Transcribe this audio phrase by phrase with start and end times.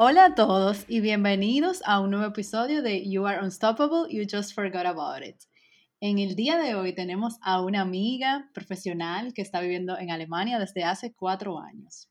[0.00, 4.54] Hola a todos y bienvenidos a un nuevo episodio de You Are Unstoppable, You Just
[4.54, 5.42] Forgot About It.
[5.98, 10.60] En el día de hoy tenemos a una amiga profesional que está viviendo en Alemania
[10.60, 12.08] desde hace cuatro años.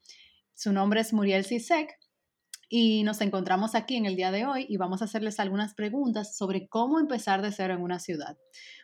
[0.53, 1.97] Su nombre es Muriel Sisek
[2.67, 6.35] y nos encontramos aquí en el día de hoy y vamos a hacerles algunas preguntas
[6.35, 8.37] sobre cómo empezar de cero en una ciudad.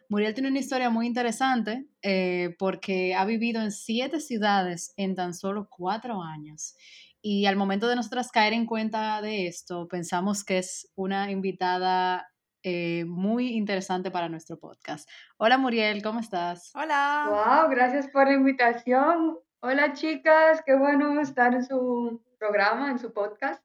[0.07, 5.33] Muriel tiene una historia muy interesante eh, porque ha vivido en siete ciudades en tan
[5.33, 6.77] solo cuatro años
[7.25, 12.27] y al momento de nosotras caer en cuenta de esto, pensamos que es una invitada
[12.63, 15.09] eh, muy interesante para nuestro podcast.
[15.37, 16.71] Hola Muriel, ¿cómo estás?
[16.75, 17.27] Hola.
[17.29, 19.39] Wow, gracias por la invitación.
[19.61, 23.63] Hola chicas, qué bueno estar en su programa, en su podcast.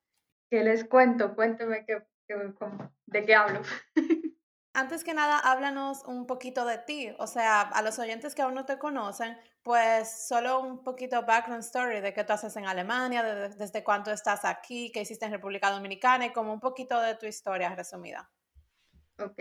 [0.48, 1.34] ¿Qué les cuento?
[1.34, 2.06] Cuénteme qué,
[3.06, 3.60] de qué hablo.
[4.72, 8.54] Antes que nada, háblanos un poquito de ti, o sea, a los oyentes que aún
[8.54, 9.36] no te conocen,
[9.68, 14.46] pues solo un poquito background story de qué tú haces en Alemania, desde cuánto estás
[14.46, 18.30] aquí, qué hiciste en República Dominicana y como un poquito de tu historia resumida.
[19.18, 19.38] Ok,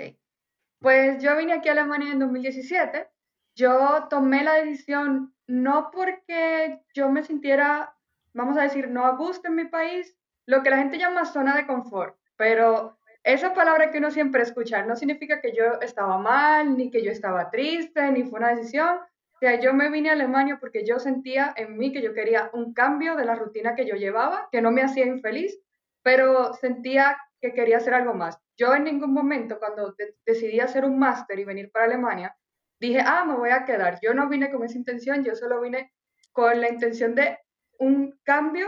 [0.80, 3.08] pues yo vine aquí a Alemania en 2017.
[3.56, 7.96] Yo tomé la decisión no porque yo me sintiera,
[8.34, 10.14] vamos a decir, no a gusto en mi país,
[10.46, 14.84] lo que la gente llama zona de confort, pero esa palabra que uno siempre escucha
[14.84, 19.00] no significa que yo estaba mal, ni que yo estaba triste, ni fue una decisión.
[19.38, 22.50] O sea, yo me vine a Alemania porque yo sentía en mí que yo quería
[22.54, 25.60] un cambio de la rutina que yo llevaba, que no me hacía infeliz,
[26.02, 28.40] pero sentía que quería hacer algo más.
[28.58, 29.94] Yo en ningún momento, cuando
[30.26, 32.36] decidí hacer un máster y venir para Alemania,
[32.80, 34.00] dije, ah, me voy a quedar.
[34.02, 35.94] Yo no vine con esa intención, yo solo vine
[36.32, 37.38] con la intención de
[37.78, 38.68] un cambio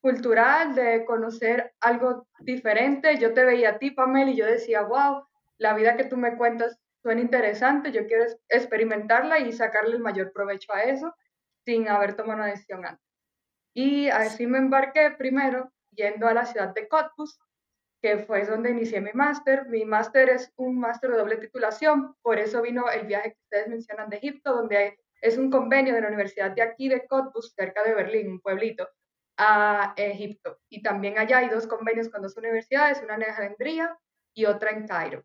[0.00, 3.18] cultural, de conocer algo diferente.
[3.18, 5.24] Yo te veía a ti, Pamela, y yo decía, wow,
[5.56, 6.78] la vida que tú me cuentas
[7.08, 11.14] suena interesante, yo quiero experimentarla y sacarle el mayor provecho a eso
[11.64, 13.02] sin haber tomado una decisión antes.
[13.74, 17.40] Y así me embarqué primero yendo a la ciudad de Cottbus,
[18.02, 19.70] que fue donde inicié mi máster.
[19.70, 23.68] Mi máster es un máster de doble titulación, por eso vino el viaje que ustedes
[23.68, 27.82] mencionan de Egipto, donde es un convenio de la Universidad de aquí de Cottbus, cerca
[27.84, 28.86] de Berlín, un pueblito,
[29.38, 30.58] a Egipto.
[30.68, 33.98] Y también allá hay dos convenios con dos universidades, una en Alejandría
[34.34, 35.24] y otra en Cairo.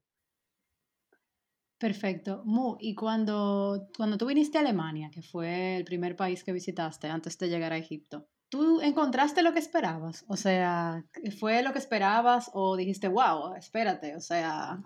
[1.84, 2.44] Perfecto.
[2.46, 7.10] Mu, y cuando, cuando tú viniste a Alemania, que fue el primer país que visitaste
[7.10, 10.24] antes de llegar a Egipto, ¿tú encontraste lo que esperabas?
[10.30, 11.04] O sea,
[11.42, 14.16] ¿fue lo que esperabas o dijiste, wow, espérate?
[14.16, 14.78] O sea,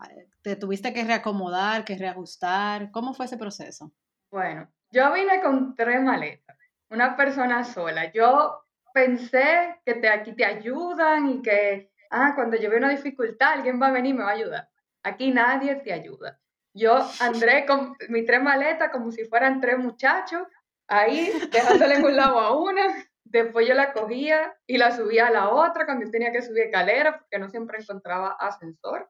[0.42, 2.90] ¿te tuviste que reacomodar, que reajustar?
[2.90, 3.94] ¿Cómo fue ese proceso?
[4.32, 6.58] Bueno, yo vine con tres maletas,
[6.90, 8.12] una persona sola.
[8.12, 13.80] Yo pensé que te, aquí te ayudan y que, ah, cuando yo una dificultad, alguien
[13.80, 14.70] va a venir y me va a ayudar.
[15.04, 16.40] Aquí nadie te ayuda.
[16.78, 20.44] Yo andré con mi tres maletas como si fueran tres muchachos,
[20.88, 22.86] ahí dejándole en un lado a una,
[23.24, 26.64] después yo la cogía y la subía a la otra cuando yo tenía que subir
[26.64, 29.10] escalera porque no siempre encontraba ascensor.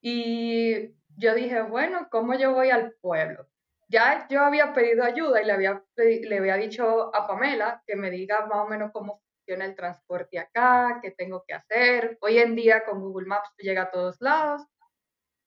[0.00, 3.48] Y yo dije, bueno, ¿cómo yo voy al pueblo?
[3.88, 8.10] ya yo había pedido ayuda y le había, le había dicho a Pamela que me
[8.10, 12.18] diga más o menos cómo funciona el transporte acá, qué tengo que hacer.
[12.20, 14.62] Hoy en día con Google Maps llega a todos lados,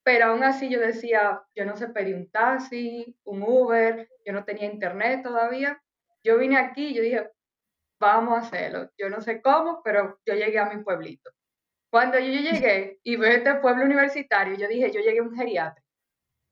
[0.04, 4.44] pero aún así yo decía, yo no sé pedir un taxi, un Uber, yo no
[4.44, 5.82] tenía internet todavía.
[6.24, 7.30] Yo vine aquí y yo dije,
[8.00, 8.90] vamos a hacerlo.
[8.98, 11.32] Yo no sé cómo, pero yo llegué a mi pueblito.
[11.92, 15.84] Cuando yo llegué y veo este pueblo universitario, yo dije, yo llegué a un geriatra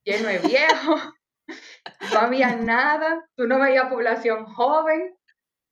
[0.04, 1.02] lleno de viejos,
[2.14, 5.16] no había nada, tú no veías población joven.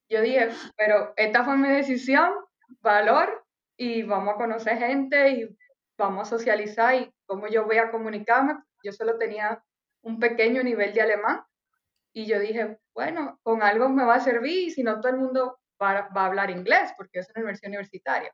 [0.09, 2.31] Yo dije, pero esta fue mi decisión,
[2.81, 3.45] valor,
[3.77, 5.57] y vamos a conocer gente y
[5.97, 8.56] vamos a socializar y cómo yo voy a comunicarme.
[8.83, 9.63] Yo solo tenía
[10.01, 11.44] un pequeño nivel de alemán
[12.13, 15.19] y yo dije, bueno, con algo me va a servir y si no todo el
[15.19, 18.33] mundo va, va a hablar inglés porque es una universidad universitaria.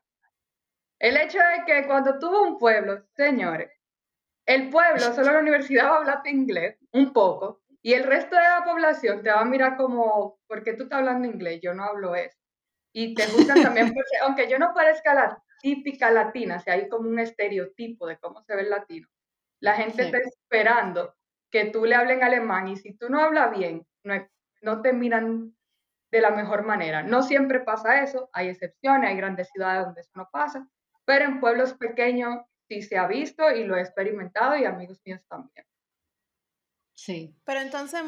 [0.98, 3.70] El hecho de que cuando tuvo un pueblo, señores,
[4.46, 8.42] el pueblo, solo la universidad va a hablar inglés, un poco, y el resto de
[8.42, 11.60] la población te va a mirar como, ¿por qué tú estás hablando inglés?
[11.62, 12.38] Yo no hablo eso.
[12.92, 17.08] Y te gustan también, porque aunque yo no parezca la típica latina, si hay como
[17.08, 19.08] un estereotipo de cómo se ve el latino,
[19.60, 21.16] la gente está esperando
[21.50, 24.14] que tú le hables en alemán y si tú no hablas bien, no,
[24.60, 25.56] no te miran
[26.12, 27.02] de la mejor manera.
[27.02, 30.68] No siempre pasa eso, hay excepciones, hay grandes ciudades donde eso no pasa,
[31.06, 35.22] pero en pueblos pequeños sí se ha visto y lo he experimentado y amigos míos
[35.30, 35.66] también.
[36.92, 37.34] Sí.
[37.46, 38.02] Pero entonces,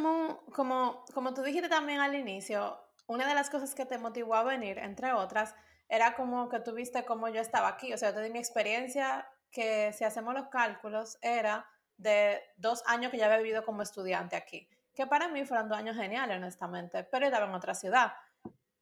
[0.55, 4.45] como, como tú dijiste también al inicio, una de las cosas que te motivó a
[4.45, 5.55] venir, entre otras,
[5.89, 7.93] era como que tú viste cómo yo estaba aquí.
[7.93, 11.67] O sea, yo te di mi experiencia que si hacemos los cálculos era
[11.97, 14.69] de dos años que ya había vivido como estudiante aquí.
[14.95, 18.13] Que para mí fueron dos años geniales, honestamente, pero estaba en otra ciudad.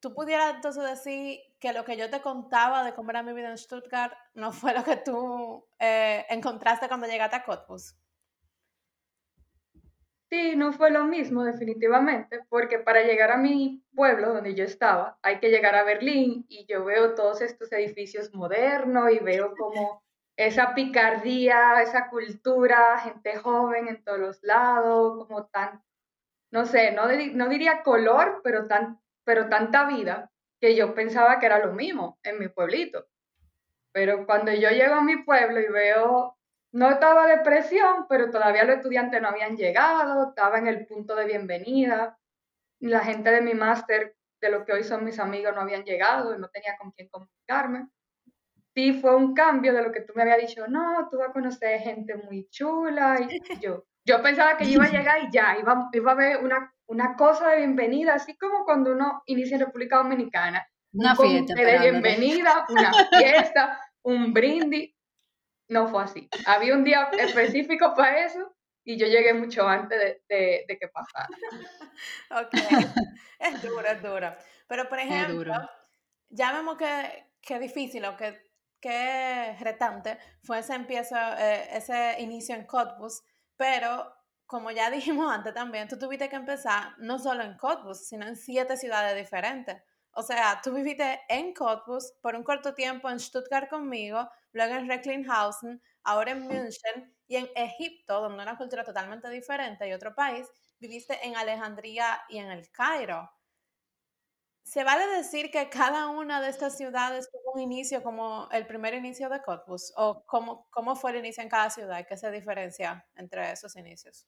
[0.00, 3.48] ¿Tú pudieras entonces decir que lo que yo te contaba de cómo era mi vida
[3.48, 7.96] en Stuttgart no fue lo que tú eh, encontraste cuando llegaste a Cottbus?
[10.34, 15.16] Sí, no fue lo mismo definitivamente, porque para llegar a mi pueblo donde yo estaba,
[15.22, 20.02] hay que llegar a Berlín y yo veo todos estos edificios modernos y veo como
[20.36, 25.84] esa picardía, esa cultura, gente joven en todos los lados, como tan,
[26.50, 31.46] no sé, no, no diría color, pero, tan, pero tanta vida que yo pensaba que
[31.46, 33.06] era lo mismo en mi pueblito.
[33.92, 36.33] Pero cuando yo llego a mi pueblo y veo
[36.74, 41.24] no estaba depresión, pero todavía los estudiantes no habían llegado, estaba en el punto de
[41.24, 42.18] bienvenida.
[42.80, 46.34] La gente de mi máster, de lo que hoy son mis amigos, no habían llegado
[46.34, 47.86] y no tenía con quién comunicarme.
[48.74, 51.32] Sí, fue un cambio de lo que tú me habías dicho, no, tú vas a
[51.32, 53.20] conocer gente muy chula.
[53.20, 56.74] Y yo, yo pensaba que iba a llegar y ya, iba, iba a haber una,
[56.86, 60.66] una cosa de bienvenida, así como cuando uno inicia en República Dominicana.
[60.92, 61.54] Una fiesta.
[61.54, 64.92] De bienvenida, una fiesta, un brindis
[65.68, 66.28] no fue así.
[66.46, 71.28] Había un día específico para eso y yo llegué mucho antes de, de, que pasara.
[72.42, 72.54] ok,
[73.38, 74.34] es duro, es duro.
[74.68, 75.54] Pero, por ejemplo,
[76.28, 78.40] ya vemos que, que difícil o que,
[78.80, 83.22] que retante fue ese, empiezo, eh, ese inicio en Cottbus,
[83.56, 84.12] pero
[84.46, 88.36] como ya dijimos antes también, tú tuviste que empezar no solo en Cottbus, sino en
[88.36, 89.82] siete ciudades diferentes.
[90.16, 94.88] O sea, tú viviste en Cottbus por un corto tiempo en Stuttgart conmigo, luego en
[94.88, 100.48] Recklinghausen, ahora en München y en Egipto, donde una cultura totalmente diferente y otro país,
[100.78, 103.30] viviste en Alejandría y en el Cairo.
[104.62, 108.94] ¿Se vale decir que cada una de estas ciudades tuvo un inicio como el primer
[108.94, 109.92] inicio de Cottbus?
[109.96, 112.06] ¿O cómo, cómo fue el inicio en cada ciudad?
[112.08, 114.26] ¿Qué se diferencia entre esos inicios?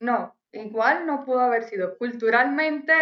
[0.00, 1.96] No, igual no pudo haber sido.
[1.96, 2.92] Culturalmente,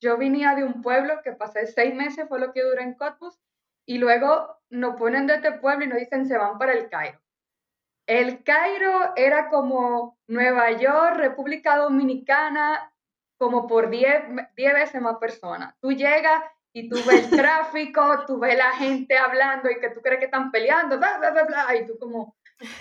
[0.00, 3.38] yo venía de un pueblo que pasé seis meses, fue lo que duré en Cottbus,
[3.86, 7.18] y luego nos ponen de este pueblo y nos dicen se van para el Cairo.
[8.06, 12.92] El Cairo era como Nueva York, República Dominicana,
[13.38, 14.24] como por 10
[14.56, 15.74] veces más personas.
[15.80, 16.42] Tú llegas
[16.72, 20.26] y tú ves el tráfico, tú ves la gente hablando y que tú crees que
[20.26, 22.36] están peleando, bla, bla, bla, bla, y tú como,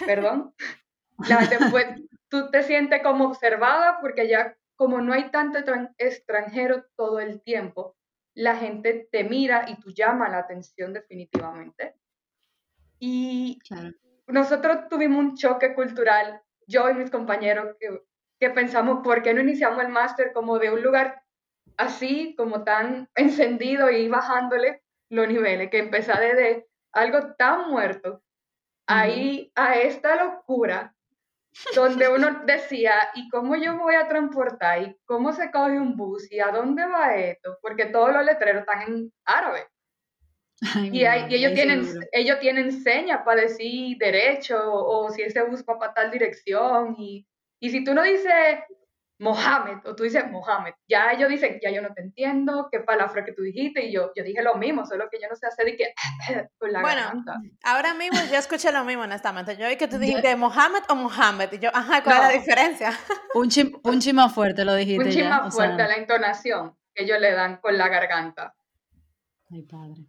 [0.06, 0.54] perdón.
[1.28, 1.88] La, después,
[2.30, 5.60] tú te sientes como observada porque ya como no hay tanto
[5.98, 7.98] extranjero todo el tiempo,
[8.36, 11.96] la gente te mira y tú llamas la atención definitivamente.
[13.00, 13.60] Y
[14.28, 18.04] nosotros tuvimos un choque cultural, yo y mis compañeros, que,
[18.40, 21.24] que pensamos, ¿por qué no iniciamos el máster como de un lugar
[21.78, 28.22] así, como tan encendido y bajándole los niveles, que empezar desde algo tan muerto,
[28.88, 30.96] ahí a esta locura
[31.76, 34.82] donde uno decía, ¿y cómo yo voy a transportar?
[34.82, 36.32] ¿Y cómo se coge un bus?
[36.32, 37.58] ¿Y a dónde va esto?
[37.62, 39.68] Porque todos los letreros están en árabe.
[40.92, 45.94] y, ellos, tienen, ellos tienen señas para decir derecho o, si ese bus va para
[45.94, 46.96] tal dirección.
[46.98, 47.28] Y,
[47.60, 48.60] y si tú no dices
[49.20, 53.26] Mohamed, o tú dices Mohamed, ya ellos dicen, ya yo no te entiendo, qué palabra
[53.26, 55.66] que tú dijiste, y yo, yo dije lo mismo, solo que yo no sé hacer
[55.66, 55.94] de que
[56.60, 57.24] con la Bueno,
[57.64, 59.58] ahora mismo yo escuché lo mismo, honestamente.
[59.58, 62.92] Yo vi que tú dijiste Mohamed o Mohamed, y yo, ajá, ¿cuál es la diferencia?
[63.34, 63.72] Un chim,
[64.14, 65.04] más fuerte lo dijiste.
[65.04, 68.56] Un chim más fuerte, la entonación que ellos le dan con la garganta.
[69.50, 70.06] Ay, padre.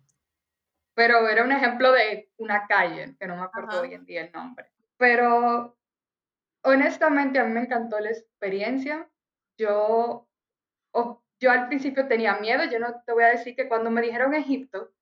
[0.95, 4.33] Pero era un ejemplo de una calle, que no me acuerdo hoy en día el
[4.33, 4.67] nombre.
[4.97, 5.78] Pero
[6.69, 9.09] honestamente a mí me encantó la experiencia.
[9.59, 10.29] Yo,
[11.41, 14.35] yo al principio tenía miedo, yo no te voy a decir que cuando me dijeron
[14.35, 14.93] Egipto,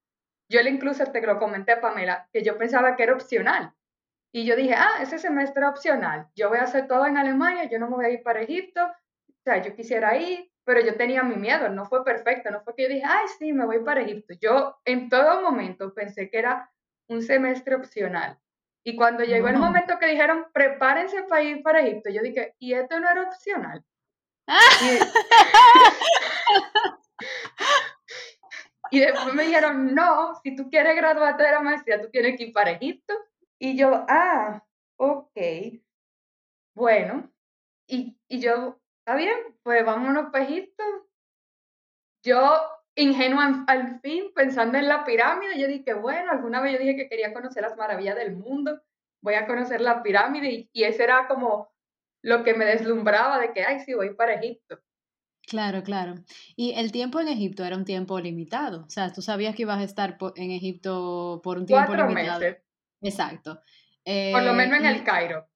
[0.50, 3.74] yo le incluso te lo comenté Pamela, que yo pensaba que era opcional.
[4.32, 7.64] Y yo dije, ah, ese semestre es opcional, yo voy a hacer todo en Alemania,
[7.64, 10.96] yo no me voy a ir para Egipto, o sea, yo quisiera ir, pero yo
[10.96, 13.82] tenía mi miedo, no fue perfecto, no fue que yo dije, ay, sí, me voy
[13.84, 14.34] para Egipto.
[14.40, 16.70] Yo en todo momento pensé que era
[17.08, 18.38] un semestre opcional.
[18.86, 22.72] Y cuando llegó el momento que dijeron, prepárense para ir para Egipto, yo dije, ¿y
[22.72, 23.84] esto no era opcional?
[28.92, 32.44] y, después me dijeron, no, si tú quieres graduarte de la maestría, tú tienes que
[32.44, 33.12] ir para Egipto.
[33.58, 34.64] Y yo, ah,
[35.00, 35.36] ok,
[36.76, 37.28] bueno.
[37.88, 40.84] Y, y yo, está bien, pues vámonos para Egipto.
[42.22, 45.58] Yo ingenua al fin, pensando en la pirámide.
[45.60, 48.80] Yo dije, bueno, alguna vez yo dije que quería conocer las maravillas del mundo,
[49.22, 51.68] voy a conocer la pirámide y, y ese era como
[52.22, 54.80] lo que me deslumbraba de que, ay, sí, voy para Egipto.
[55.48, 56.14] Claro, claro.
[56.56, 58.82] Y el tiempo en Egipto era un tiempo limitado.
[58.84, 62.40] O sea, tú sabías que ibas a estar en Egipto por un tiempo Cuatro limitado.
[62.40, 62.62] meses,
[63.00, 63.54] Exacto.
[63.54, 65.48] por lo Eh, menos en el Cairo.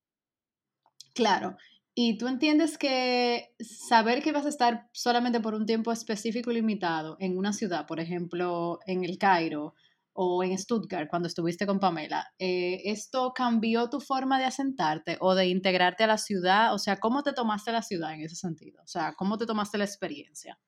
[1.14, 1.56] claro,
[2.02, 6.54] y tú entiendes que saber que vas a estar solamente por un tiempo específico y
[6.54, 9.74] limitado en una ciudad, por ejemplo, en el Cairo
[10.14, 15.34] o en Stuttgart, cuando estuviste con Pamela, eh, ¿esto cambió tu forma de asentarte o
[15.34, 16.72] de integrarte a la ciudad?
[16.72, 18.82] O sea, ¿cómo te tomaste la ciudad en ese sentido?
[18.82, 20.58] O sea, ¿cómo te tomaste la experiencia?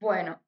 [0.00, 0.40] Bueno,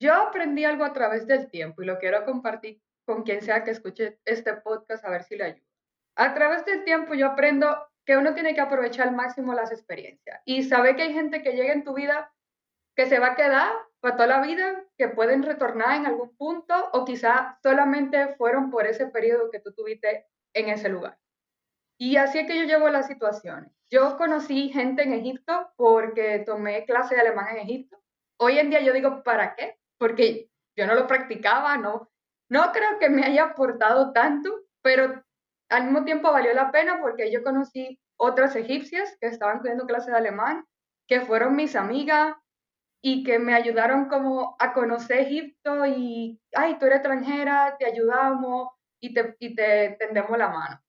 [0.00, 3.72] yo aprendí algo a través del tiempo y lo quiero compartir con quien sea que
[3.72, 5.66] escuche este podcast a ver si le ayuda.
[6.16, 10.40] A través del tiempo yo aprendo que uno tiene que aprovechar al máximo las experiencias
[10.44, 12.32] y saber que hay gente que llega en tu vida
[12.96, 16.74] que se va a quedar para toda la vida, que pueden retornar en algún punto
[16.92, 21.18] o quizá solamente fueron por ese periodo que tú tuviste en ese lugar.
[21.98, 23.72] Y así es que yo llevo las situaciones.
[23.90, 28.02] Yo conocí gente en Egipto porque tomé clase de alemán en Egipto.
[28.38, 29.78] Hoy en día yo digo, ¿para qué?
[29.98, 32.10] Porque yo no lo practicaba, no,
[32.48, 34.50] no creo que me haya aportado tanto,
[34.82, 35.22] pero
[35.70, 40.10] al mismo tiempo valió la pena porque yo conocí otras egipcias que estaban cogiendo clase
[40.10, 40.64] de alemán,
[41.08, 42.36] que fueron mis amigas
[43.02, 48.68] y que me ayudaron como a conocer Egipto y, ay, tú eres extranjera, te ayudamos
[49.00, 50.80] y te, y te tendemos la mano.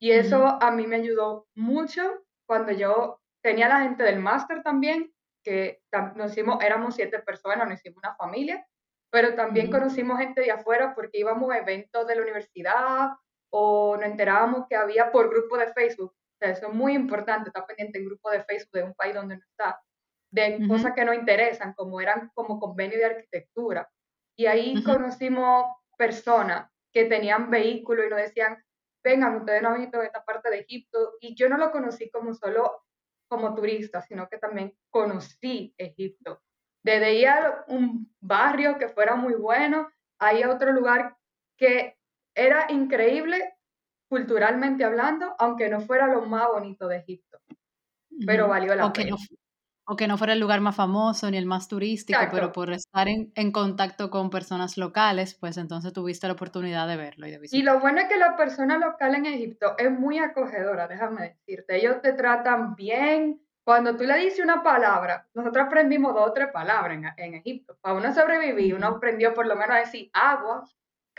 [0.00, 5.12] Y eso a mí me ayudó mucho cuando yo tenía la gente del máster también,
[5.44, 5.82] que
[6.14, 8.66] nos hicimos, éramos siete personas, nos hicimos una familia,
[9.10, 13.10] pero también conocimos gente de afuera porque íbamos a eventos de la universidad
[13.50, 16.12] o nos enterábamos que había por grupo de Facebook.
[16.12, 19.14] O sea, eso es muy importante, estar pendiente en grupo de Facebook de un país
[19.14, 19.80] donde no está,
[20.30, 23.90] de ujú, cosas que nos interesan, como eran como convenio de arquitectura.
[24.36, 25.66] Y ahí ujú, conocimos
[25.98, 28.62] personas que tenían vehículos y nos decían,
[29.04, 31.14] vengan, ustedes no han visto esta parte de Egipto.
[31.20, 32.84] Y yo no lo conocí como solo
[33.28, 36.42] como turista, sino que también conocí Egipto.
[36.82, 41.16] Desde ir a un barrio que fuera muy bueno, ahí a otro lugar
[41.56, 41.99] que
[42.34, 43.54] era increíble
[44.08, 47.38] culturalmente hablando, aunque no fuera lo más bonito de Egipto,
[48.26, 49.16] pero valió la no, pena.
[49.86, 52.52] o que no fuera el lugar más famoso ni el más turístico, pero Exacto.
[52.52, 57.26] por estar en, en contacto con personas locales, pues entonces tuviste la oportunidad de verlo
[57.26, 57.80] y de Y lo visitarlo.
[57.80, 61.76] bueno es que la persona local en Egipto es muy acogedora, déjame decirte.
[61.76, 63.40] Ellos te tratan bien.
[63.64, 67.76] Cuando tú le dices una palabra, nosotros aprendimos dos o tres palabras en, en Egipto.
[67.80, 70.64] Para uno sobrevivir, uno aprendió por lo menos a decir agua,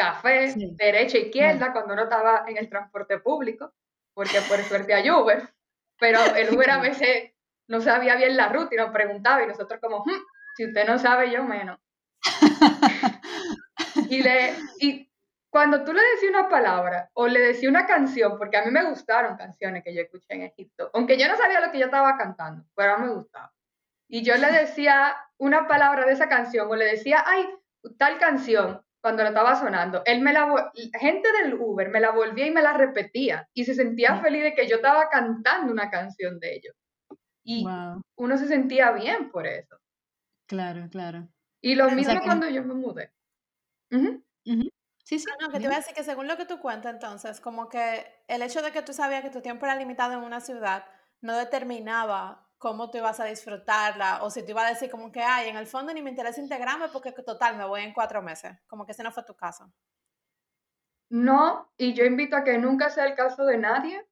[0.06, 1.26] café, Sí, derecha, claro.
[1.28, 3.74] izquierda, cuando uno estaba en el transporte público,
[4.14, 5.48] porque por suerte hay Uber.
[6.00, 7.32] Pero el Uber a veces
[7.68, 10.22] no sabía bien la ruta y nos preguntaba y nosotros como, "Hmm,
[10.58, 11.80] si usted no sabe, yo menos.
[14.10, 15.10] Y, le, y
[15.50, 18.84] cuando tú le decías una palabra o le decías una canción, porque a mí me
[18.90, 22.18] gustaron canciones que yo escuché en Egipto, aunque yo no sabía lo que yo estaba
[22.18, 23.54] cantando, pero a mí me gustaba.
[24.10, 27.48] Y yo le decía una palabra de esa canción o le decía, ay,
[27.98, 32.46] tal canción, cuando la estaba sonando, él me la, gente del Uber me la volvía
[32.48, 36.40] y me la repetía y se sentía feliz de que yo estaba cantando una canción
[36.40, 36.76] de ellos.
[37.44, 39.78] Y Wow, uno se sentía bien por eso.
[40.48, 41.28] claro, claro.
[41.62, 43.12] Y lo O sea mismo que, cuando yo me mudé.
[43.92, 44.24] Ujú.
[44.46, 44.70] ujú.
[45.04, 46.94] Sí, sí, No, no, que te iba a decir que según lo que tú cuentas,
[46.94, 50.20] entonces, como que el hecho de que tú sabías que tu tiempo era limitado en
[50.20, 50.86] una ciudad
[51.22, 55.24] no determinaba cómo tú ibas a disfrutarla o si tú ibas a decir como que,
[55.24, 58.56] ay, en el fondo ni me interesa integrarme porque total, me voy en cuatro meses.
[58.68, 59.74] Como que ese no fue tu caso.
[61.10, 64.08] No, y yo invito a que nunca sea el caso de nadie,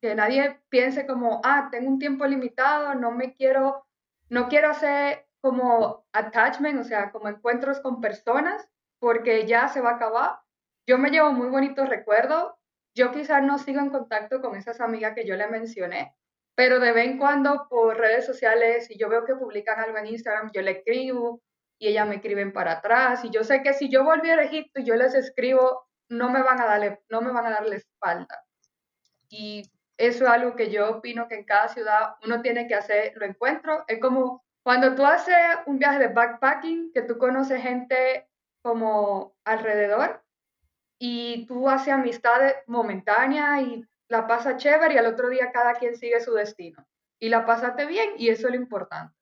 [0.00, 3.86] que nadie piense como, ah, tengo un tiempo limitado, no me quiero,
[4.30, 8.66] no quiero hacer como attachment, o sea, como encuentros con personas,
[8.98, 10.40] porque ya se va a acabar.
[10.86, 12.54] Yo me llevo muy bonitos recuerdos.
[12.94, 16.16] Yo quizás no sigo en contacto con esas amigas que yo le mencioné,
[16.54, 20.06] pero de vez en cuando por redes sociales, si yo veo que publican algo en
[20.06, 21.42] Instagram, yo le escribo
[21.78, 23.24] y ellas me escriben para atrás.
[23.24, 26.42] Y yo sé que si yo volviera a Egipto y yo les escribo, no me
[26.42, 28.44] van a darle, no me van a darle espalda.
[29.28, 33.12] Y eso es algo que yo opino que en cada ciudad uno tiene que hacer,
[33.16, 33.84] lo encuentro.
[33.88, 38.28] Es como cuando tú haces un viaje de backpacking, que tú conoces gente
[38.62, 40.22] como alrededor
[40.98, 45.96] y tú haces amistades momentáneas y la pasas chévere y al otro día cada quien
[45.96, 46.86] sigue su destino.
[47.18, 49.14] Y la pasaste bien y eso es lo importante.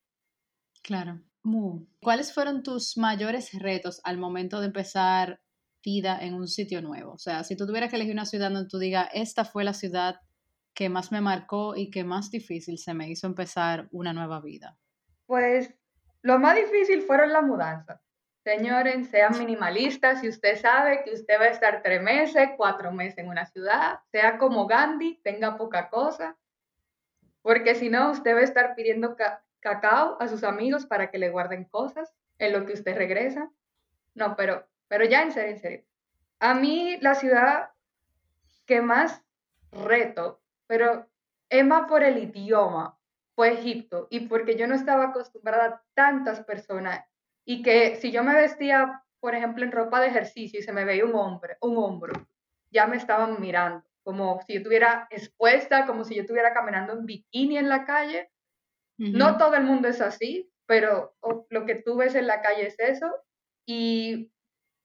[0.82, 1.20] Claro.
[2.00, 5.40] ¿Cuáles fueron tus mayores retos al momento de empezar
[5.84, 7.12] vida en un sitio nuevo?
[7.12, 9.74] O sea, si tú tuvieras que elegir una ciudad donde tú digas, esta fue la
[9.74, 10.20] ciudad
[10.74, 14.78] que más me marcó y que más difícil se me hizo empezar una nueva vida.
[15.26, 15.74] Pues
[16.22, 18.00] lo más difícil fueron las mudanzas.
[18.44, 20.20] Señores, sean minimalistas.
[20.20, 24.00] Si usted sabe que usted va a estar tres meses, cuatro meses en una ciudad,
[24.10, 26.36] sea como Gandhi, tenga poca cosa.
[27.40, 29.16] Porque si no, usted va a estar pidiendo
[29.60, 33.48] cacao a sus amigos para que le guarden cosas en lo que usted regresa.
[34.14, 35.84] No, pero, pero ya en serio, en serio.
[36.40, 37.70] A mí la ciudad
[38.66, 39.22] que más
[39.70, 41.08] reto, pero
[41.48, 42.98] es más por el idioma,
[43.34, 47.04] fue Egipto y porque yo no estaba acostumbrada a tantas personas
[47.44, 50.84] y que si yo me vestía, por ejemplo, en ropa de ejercicio y se me
[50.84, 52.12] veía un hombre, un hombro,
[52.70, 57.06] ya me estaban mirando, como si yo estuviera expuesta, como si yo estuviera caminando en
[57.06, 58.30] bikini en la calle.
[58.98, 61.16] No todo el mundo es así, pero
[61.50, 63.12] lo que tú ves en la calle es eso.
[63.66, 64.30] Y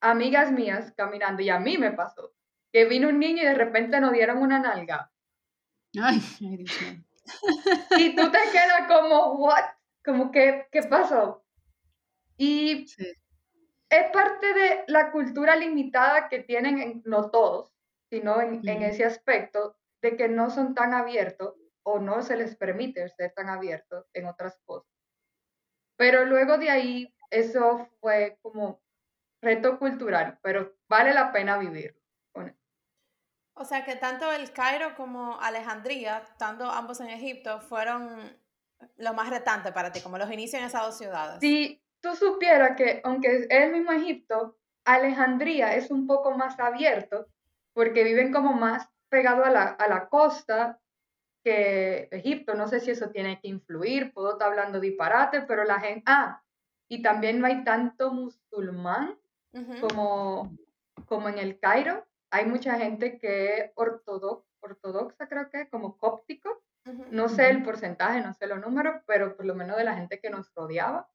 [0.02, 2.34] amigas mías caminando, y a mí me pasó,
[2.72, 5.12] que vino un niño y de repente nos dieron una nalga.
[6.02, 6.20] Ay,
[7.98, 9.66] Y tú te quedas como, ¿what?
[10.04, 11.44] Como, ¿qué, qué pasó?
[12.38, 12.86] Y
[13.90, 17.74] es parte de la cultura limitada que tienen, no todos,
[18.10, 22.56] sino en, en, ese aspecto de que no son tan abiertos o no se les
[22.56, 24.92] permite ser tan abiertos en otras cosas.
[25.96, 28.82] Pero luego de ahí, eso fue como
[29.42, 32.00] reto cultural, pero vale la pena vivirlo.
[33.60, 38.38] O sea que tanto el Cairo como Alejandría, estando ambos en Egipto, fueron
[38.98, 41.40] lo más retante para ti, como los inicios en esas dos ciudades.
[41.40, 47.28] Sí, tú supieras que, aunque es el mismo Egipto, Alejandría es un poco más abierto
[47.74, 50.80] porque viven como más pegado a la, a la costa
[51.44, 52.56] que Egipto.
[52.56, 56.04] No sé si eso tiene que influir, puedo estar hablando disparate, pero la gente...
[56.06, 56.42] Ah,
[56.90, 59.18] y también no hay tanto musulmán
[59.82, 60.56] como,
[61.06, 62.06] como en el Cairo.
[62.30, 66.62] Hay mucha gente que es ortodoxa, creo que, como cóptico.
[67.12, 70.22] No sé el porcentaje, no sé los números, pero por lo menos de la gente
[70.22, 71.10] que nos rodeaba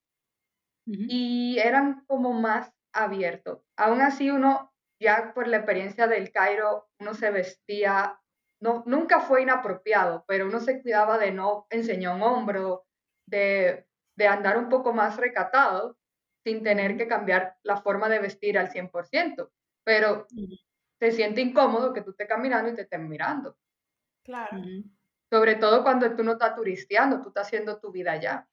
[0.86, 3.62] y eran como más abiertos.
[3.76, 8.20] Aún así, uno, ya por la experiencia del Cairo, uno se vestía,
[8.60, 12.84] no, nunca fue inapropiado, pero uno se cuidaba de no enseñar un hombro,
[13.26, 15.96] de, de andar un poco más recatado,
[16.44, 19.50] sin tener que cambiar la forma de vestir al 100%.
[19.84, 20.26] Pero
[21.00, 23.56] se siente incómodo que tú estés caminando y te estén mirando.
[24.24, 24.58] Claro.
[25.30, 28.48] Sobre todo cuando tú no estás turisteando, tú estás haciendo tu vida allá.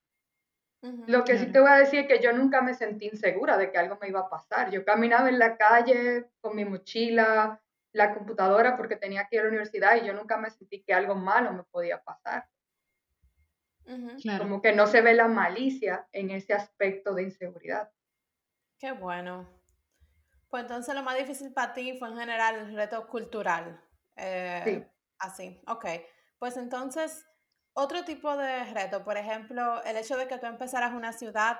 [0.81, 3.69] Lo que sí te voy a decir es que yo nunca me sentí insegura de
[3.71, 4.71] que algo me iba a pasar.
[4.71, 7.61] Yo caminaba en la calle con mi mochila,
[7.91, 10.93] la computadora porque tenía que ir a la universidad y yo nunca me sentí que
[10.93, 12.47] algo malo me podía pasar.
[14.37, 17.91] Como que no se ve la malicia en ese aspecto de inseguridad.
[18.77, 19.49] Qué bueno.
[20.49, 23.81] Pues entonces lo más difícil para ti fue en general el reto cultural.
[24.15, 24.85] Eh, sí.
[25.17, 25.85] Así, ok.
[26.37, 27.27] Pues entonces,
[27.73, 31.59] otro tipo de reto, por ejemplo, el hecho de que tú empezaras una ciudad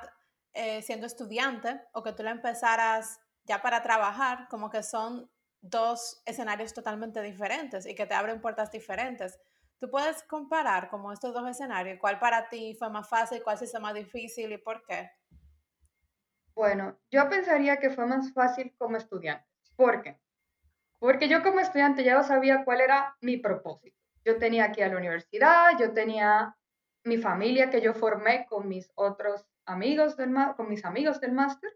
[0.54, 5.30] eh, siendo estudiante o que tú la empezaras ya para trabajar, como que son
[5.62, 9.39] dos escenarios totalmente diferentes y que te abren puertas diferentes.
[9.80, 12.00] ¿Tú puedes comparar como estos dos escenarios?
[12.00, 15.12] ¿Cuál para ti fue más fácil, cuál se hizo más difícil y por qué?
[16.54, 19.48] Bueno, yo pensaría que fue más fácil como estudiante.
[19.76, 20.19] ¿Por qué?
[21.00, 23.99] Porque yo como estudiante ya sabía cuál era mi propósito.
[24.26, 26.56] Yo tenía que ir a la universidad, yo tenía
[27.04, 31.72] mi familia que yo formé con mis otros amigos del con mis amigos del máster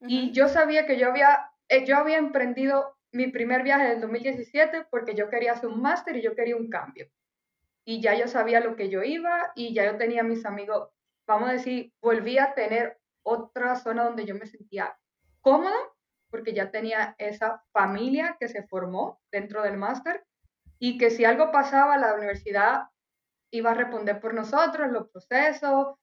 [0.00, 4.86] y yo sabía que yo había eh, yo había emprendido mi primer viaje del 2017
[4.90, 7.08] porque yo quería hacer un máster y yo quería un cambio.
[7.84, 10.90] Y ya yo sabía lo que yo iba y ya yo tenía mis amigos,
[11.26, 14.98] vamos a decir, volví a tener otra zona donde yo me sentía
[15.40, 15.76] cómoda
[16.30, 20.24] porque ya tenía esa familia que se formó dentro del máster
[20.86, 22.88] y que si algo pasaba, la universidad
[23.50, 25.94] iba a responder por nosotros, los procesos,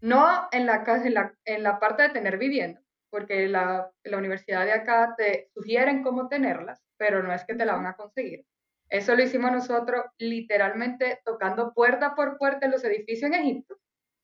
[0.00, 4.64] no en la, en la, en la parte de tener vivienda, porque la, la universidad
[4.64, 8.46] de acá te sugieren cómo tenerlas, pero no es que te la van a conseguir.
[8.88, 13.76] Eso lo hicimos nosotros literalmente tocando puerta por puerta en los edificios en Egipto,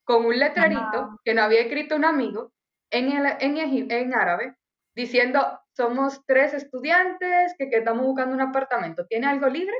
[0.02, 2.54] con un letrerito que no había escrito un amigo
[2.90, 3.58] en, el, en,
[3.90, 4.54] en árabe,
[4.94, 9.76] diciendo, somos tres estudiantes que, que estamos buscando un apartamento, ¿tiene algo libre?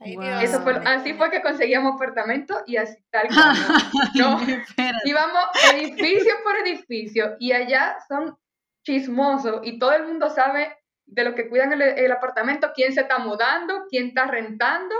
[0.00, 3.54] Eso fue, así fue que conseguíamos apartamento y así tal cual.
[4.14, 4.40] ¿no?
[5.04, 8.36] Íbamos edificio por edificio y allá son
[8.82, 13.18] chismosos y todo el mundo sabe de lo que cuidan el, apartamento, quién se está
[13.18, 14.94] mudando, quién está rentando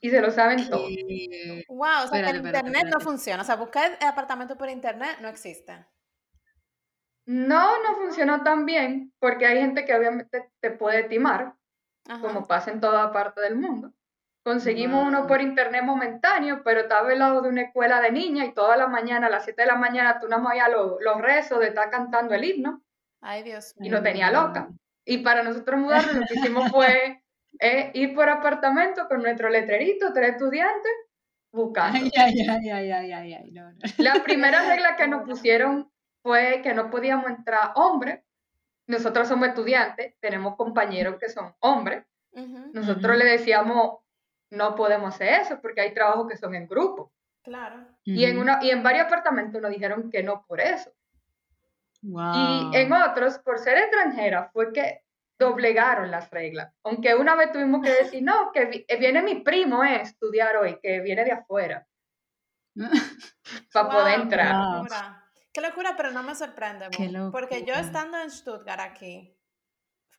[0.00, 0.86] y se lo saben todo.
[1.68, 3.42] Wow, o sea que el internet no funciona.
[3.42, 5.86] O sea, buscar el apartamento por internet no existe.
[7.26, 11.54] No, no funcionó tan bien porque hay gente que obviamente te puede timar
[12.20, 13.92] como pasa en toda parte del mundo.
[14.44, 18.54] Conseguimos uno por internet momentáneo, pero estaba al lado de una escuela de niñas y
[18.54, 21.68] toda la mañana, a las 7 de la mañana, tú más los, los rezos de
[21.68, 22.82] estar cantando el himno.
[23.20, 24.68] Ay, Dios Y lo tenía loca.
[25.04, 27.22] Y para nosotros mudarnos, lo que hicimos fue
[27.60, 30.92] eh, ir por apartamento con nuestro letrerito, tres estudiantes,
[31.52, 31.98] buscando.
[31.98, 33.78] Ay, ay, ay, ay, ay, ay, ay, no, no.
[33.98, 35.88] La primera regla que nos pusieron
[36.22, 38.24] fue que no podíamos entrar hombres.
[38.92, 42.04] Nosotros somos estudiantes, tenemos compañeros que son hombres.
[42.74, 44.00] Nosotros le decíamos,
[44.50, 47.10] no podemos hacer eso porque hay trabajos que son en grupo.
[47.42, 47.86] Claro.
[48.04, 50.92] Y, en una, y en varios apartamentos nos dijeron que no por eso.
[52.02, 52.34] Wow.
[52.34, 55.02] Y en otros, por ser extranjera, fue que
[55.38, 56.70] doblegaron las reglas.
[56.84, 60.78] Aunque una vez tuvimos que decir, no, que eh, viene mi primo a estudiar hoy,
[60.82, 61.86] que viene de afuera,
[63.72, 64.48] para poder Wow, entrar.
[64.48, 65.21] Qué Wow.
[65.52, 66.88] Qué locura, pero no me sorprende.
[67.30, 69.36] Porque yo estando en Stuttgart aquí,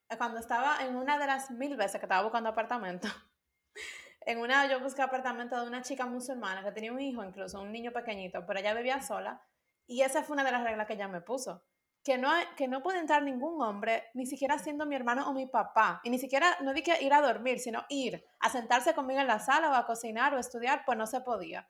[0.10, 3.08] eh, cuando estaba en una de las mil veces que estaba buscando apartamento,
[4.22, 7.72] en una yo busqué apartamento de una chica musulmana que tenía un hijo incluso, un
[7.72, 9.41] niño pequeñito, pero ella vivía sola.
[9.88, 11.63] Y esa fue una de las reglas que ella me puso.
[12.04, 15.48] Que no, que no puede entrar ningún hombre, ni siquiera siendo mi hermano o mi
[15.48, 16.02] papá.
[16.04, 19.28] Y ni siquiera, no di que ir a dormir, sino ir a sentarse conmigo en
[19.28, 21.69] la sala o a cocinar o a estudiar, pues no se podía.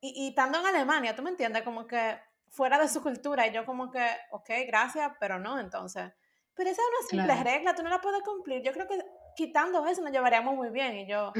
[0.00, 1.62] Y, y estando en Alemania, ¿tú me entiendes?
[1.62, 6.12] Como que fuera de su cultura y yo como que, ok, gracias, pero no, entonces.
[6.54, 7.50] Pero esa es una simple Claro.
[7.50, 8.62] regla, tú no la puedes cumplir.
[8.62, 8.98] Yo creo que
[9.36, 11.32] quitando eso nos llevaríamos muy bien y yo,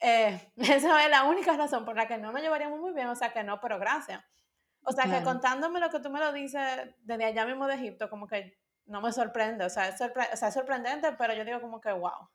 [0.00, 3.14] eh, esa es la única razón por la que no nos llevaríamos muy bien, o
[3.14, 4.22] sea que no, pero gracias.
[4.82, 5.24] O sea que Claro.
[5.24, 6.62] contándome lo que tú me lo dices
[6.98, 10.36] desde allá mismo de Egipto, como que no me sorprende, o sea, es, sorpre- o
[10.36, 12.28] sea, es sorprendente, pero yo digo como que, wow.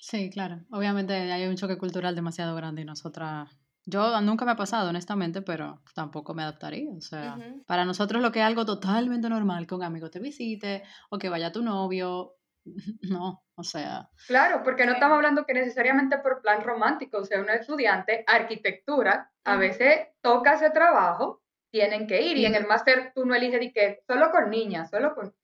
[0.00, 0.60] Sí, claro.
[0.70, 3.48] Obviamente hay un choque cultural demasiado grande y nosotras...
[3.90, 6.90] Yo nunca me ha pasado, honestamente, pero tampoco me adaptaría.
[6.96, 10.82] O sea, para nosotros lo que es algo totalmente normal, que un amigo te visite
[11.10, 12.34] o que vaya tu novio,
[13.02, 14.96] no, o sea, Claro, porque no Sí.
[14.96, 20.54] estamos hablando que necesariamente por plan romántico, o sea, un estudiante, arquitectura, a veces toca
[20.54, 24.00] ese trabajo, tienen que ir, y Y- en el máster tú no eliges de que
[24.06, 25.34] solo con niñas, solo con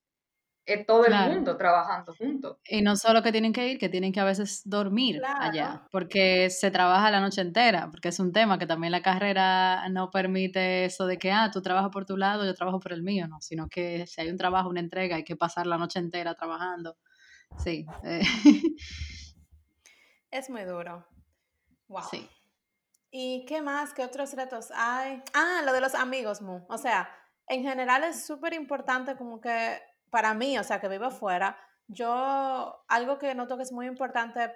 [0.66, 1.30] eh, todo Claro.
[1.30, 2.58] el mundo trabajando juntos.
[2.68, 6.48] y no solo que tienen que ir, que tienen que a veces dormir allá, porque
[6.50, 10.84] se trabaja la noche entera, porque es un tema que también la carrera no permite
[10.86, 13.40] eso de que, ah, tú trabajas por tu lado, yo trabajo por el mío, no,
[13.40, 16.96] sino que si hay un trabajo, una entrega, hay que pasar la noche entera trabajando.
[17.62, 18.22] Sí, eh,
[20.30, 21.06] Es muy duro.
[21.88, 22.02] Wow.
[22.10, 22.28] sí.
[23.10, 23.94] ¿Y qué más?
[23.94, 25.22] ¿Qué otros retos hay?
[25.34, 26.62] Ah, lo de los amigos, Mu.
[26.68, 27.08] O sea,
[27.46, 29.78] en general es súper importante como que
[30.14, 34.54] para mí, o sea, que vivo fuera, yo, algo que noto que es muy importante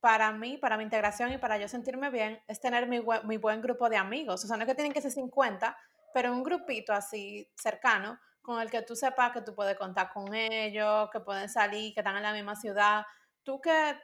[0.00, 3.62] para mí, para mi integración y para yo sentirme bien, es tener mi, mi buen
[3.62, 4.44] grupo de amigos.
[4.44, 5.74] O sea, no es que tienen que ser 50,
[6.12, 10.34] pero un grupito así cercano con el que tú sepas que tú puedes contar con
[10.34, 13.06] ellos, que pueden salir, que están en la misma ciudad.
[13.42, 13.98] Tú que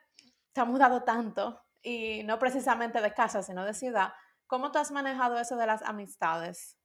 [0.55, 4.15] te has mudado tanto y no precisamente de casa, sino de ciudad,
[4.47, 6.79] ¿cómo tú has manejado eso de las amistades?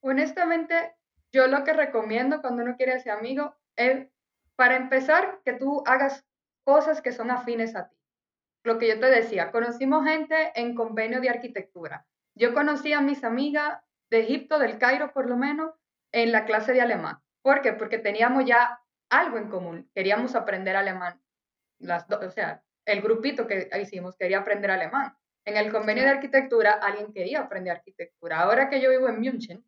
[0.00, 0.94] Honestamente,
[1.36, 4.08] yo lo que recomiendo cuando uno quiere ser amigo es,
[4.56, 6.24] para empezar, que tú hagas
[6.64, 7.96] cosas que son afines a ti.
[8.64, 12.06] Lo que yo te decía, conocimos gente en convenio de arquitectura.
[12.34, 15.74] Yo conocí a mis amigas de Egipto, del Cairo por lo menos,
[16.10, 17.18] en la clase de alemán.
[17.42, 17.74] ¿Por qué?
[17.74, 19.90] Porque teníamos ya algo en común.
[19.94, 21.20] Queríamos aprender alemán.
[21.78, 25.14] Las dos, o sea, el grupito que hicimos quería aprender alemán.
[25.44, 28.40] En el convenio de arquitectura, alguien quería aprender arquitectura.
[28.40, 29.64] Ahora que yo vivo en München,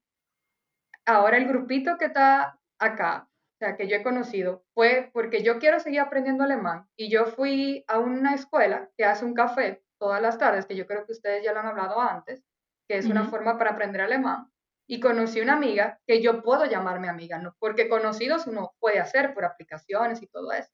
[1.08, 5.58] ahora el grupito que está acá, o sea, que yo he conocido, fue porque yo
[5.58, 10.22] quiero seguir aprendiendo alemán y yo fui a una escuela que hace un café todas
[10.22, 12.44] las tardes, que yo creo que ustedes ya lo han hablado antes,
[12.88, 14.50] que es una forma para aprender alemán,
[14.88, 17.54] y conocí una amiga que yo puedo llamarme amiga, ¿no?
[17.58, 20.70] porque conocidos uno puede hacer por aplicaciones y todo eso.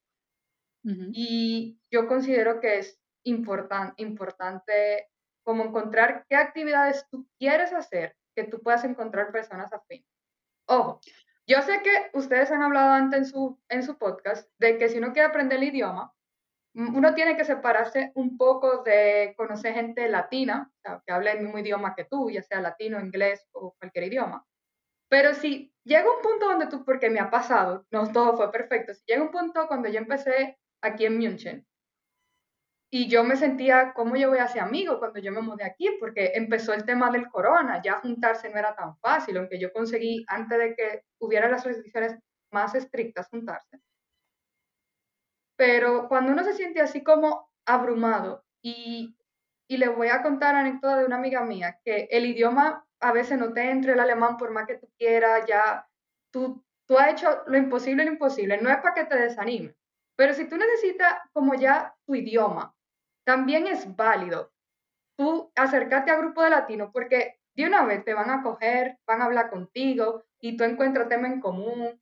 [1.14, 5.08] Y yo considero que es importan- importante
[5.42, 10.06] como encontrar qué actividades tú quieres hacer, que tú puedas encontrar personas afines.
[10.66, 11.00] Ojo,
[11.46, 14.98] yo sé que ustedes han hablado antes en su, en su podcast de que si
[14.98, 16.12] uno quiere aprender el idioma,
[16.74, 20.70] mm, uno tiene que separarse un poco de conocer gente latina,
[21.06, 24.46] que hable el mismo idioma que tú, ya sea latino, inglés o cualquier idioma.
[25.08, 28.94] Pero si llega un punto donde tú, porque me ha pasado, no todo fue perfecto,
[28.94, 31.66] si llega un punto cuando yo empecé aquí en München
[32.96, 35.90] y yo me sentía, ¿cómo yo voy a ser amigo cuando yo me mudé aquí?
[35.98, 40.24] Porque empezó el tema del corona, ya juntarse no era tan fácil, aunque yo conseguí
[40.28, 42.16] antes de que hubiera las restricciones
[42.52, 43.80] más estrictas juntarse.
[45.56, 49.16] Pero cuando uno se siente así como abrumado y,
[49.68, 53.36] y le voy a contar anécdota de una amiga mía, que el idioma a veces
[53.40, 55.84] no te entra el alemán por más que tú quieras, ya
[56.32, 59.74] tú, tú has hecho lo imposible lo imposible, no es para que te desanime,
[60.14, 62.72] pero si tú necesitas como ya tu idioma,
[63.24, 64.52] también es válido
[65.16, 69.22] tú acercarte a grupo de latinos porque de una vez te van a coger, van
[69.22, 72.00] a hablar contigo y tú encuentras tema en común.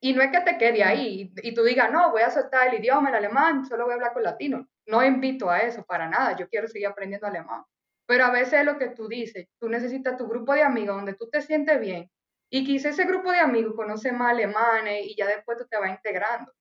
[0.00, 2.80] Y no es que te quede ahí y, tú digas, no, voy a soltar el
[2.80, 4.66] idioma, el alemán, solo voy a hablar con latinos.
[4.86, 7.64] No invito a eso para nada, yo quiero seguir aprendiendo alemán.
[8.06, 11.14] Pero a veces es lo que tú dices, tú necesitas tu grupo de amigos donde
[11.14, 12.10] tú te sientes bien
[12.50, 15.90] y quizás ese grupo de amigos conoce más alemanes y ya después tú te vas
[15.90, 16.52] integrando.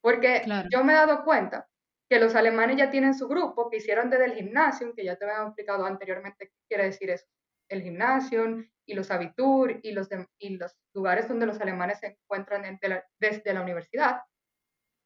[0.00, 1.66] Porque yo me he dado cuenta
[2.08, 5.24] que los alemanes ya tienen su grupo que hicieron desde el gimnasio, que ya te
[5.24, 7.26] había explicado anteriormente qué quiere decir eso,
[7.68, 12.78] el gimnasio y los abitur y los, y los lugares donde los alemanes se encuentran
[13.18, 14.22] desde la universidad.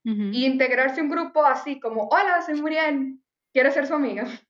[0.05, 3.21] Y integrarse un grupo así como, hola, soy Muriel,
[3.53, 4.25] ¿quieres ser su amiga?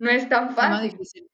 [0.00, 0.72] No es tan fácil.
[0.72, 1.30] Es más difícil.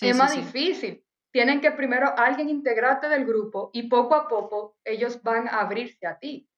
[0.00, 1.04] es más difícil.
[1.32, 6.04] Tienen que primero alguien integrarte del grupo y poco a poco ellos van a abrirse
[6.06, 6.48] a ti.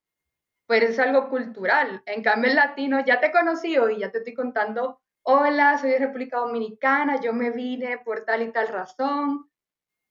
[0.66, 2.02] Pero es algo cultural.
[2.06, 5.98] En cambio, el latino ya te conocí hoy, ya te estoy contando, hola, soy de
[5.98, 9.50] República Dominicana, yo me vine por tal y tal razón.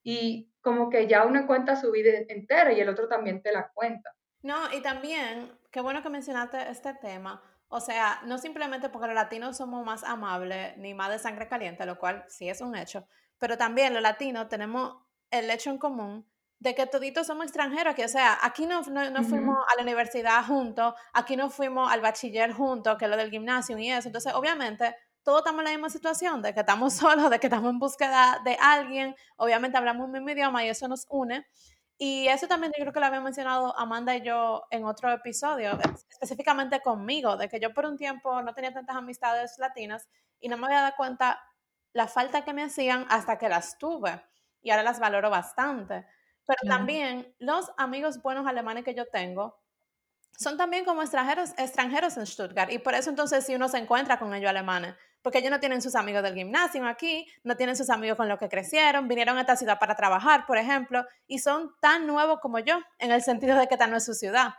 [0.03, 3.69] Y como que ya uno cuenta su vida entera y el otro también te la
[3.73, 4.15] cuenta.
[4.41, 7.41] No, y también, qué bueno que mencionaste este tema,
[7.75, 11.85] o sea, no simplemente porque los latinos somos más amables ni más de sangre caliente,
[11.85, 13.07] lo cual sí es un hecho,
[13.39, 14.97] pero también los latinos tenemos
[15.31, 16.29] el hecho en común
[16.63, 20.45] de que toditos somos extranjeros, que o sea, aquí no, no, fuimos a la universidad
[20.45, 24.33] juntos, aquí no fuimos al bachiller juntos, que es lo del gimnasio y eso, entonces
[24.33, 27.79] obviamente todos estamos en la misma situación, de que estamos solos, de que estamos en
[27.79, 31.45] búsqueda de alguien, obviamente hablamos un mismo idioma y eso nos une,
[31.97, 35.77] y eso también yo creo que lo había mencionado Amanda y yo en otro episodio,
[36.09, 40.07] específicamente conmigo, de que yo por un tiempo no tenía tantas amistades latinas
[40.39, 41.41] y no me había dado cuenta
[41.91, 44.23] la falta que me hacían hasta que las tuve.
[44.61, 46.05] Y ahora las valoro bastante.
[46.45, 49.59] Pero también los amigos buenos alemanes que yo tengo
[50.37, 52.71] son también como extranjeros, extranjeros en Stuttgart.
[52.71, 55.81] Y por eso entonces si uno se encuentra con ellos alemanes, porque ellos no tienen
[55.81, 59.41] sus amigos del gimnasio aquí, no tienen sus amigos con los que crecieron, vinieron a
[59.41, 63.57] esta ciudad para trabajar, por ejemplo, y son tan nuevos como yo, en el sentido
[63.57, 64.55] de que esta no es su ciudad.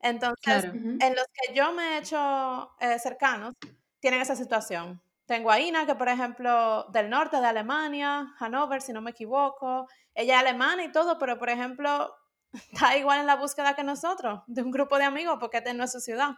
[0.00, 3.54] Entonces, en los que yo me he hecho eh, cercanos,
[4.00, 5.02] tienen esa situación.
[5.26, 9.88] Tengo a Ina, que por ejemplo, del norte de Alemania, Hannover, si no me equivoco.
[10.14, 12.14] Ella es alemana y todo, pero por ejemplo,
[12.72, 15.92] está igual en la búsqueda que nosotros, de un grupo de amigos, porque no es
[15.92, 16.30] su ciudad.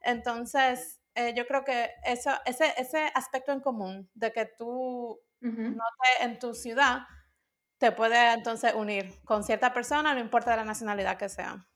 [0.00, 5.84] Entonces, eh, yo creo que eso, ese, ese aspecto en común de que tú no
[6.18, 7.02] te, en tu ciudad
[7.78, 11.66] te puede entonces unir con cierta persona, no importa la nacionalidad que sea.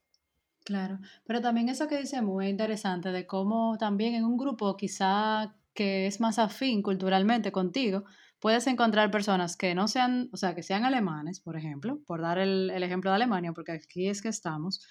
[0.65, 5.55] Claro, pero también eso que dice muy interesante de cómo también en un grupo quizá
[5.81, 8.05] que es más afín culturalmente contigo,
[8.39, 12.37] puedes encontrar personas que no sean, o sea, que sean alemanes, por ejemplo, por dar
[12.37, 14.87] el, el ejemplo de Alemania, porque aquí es que estamos,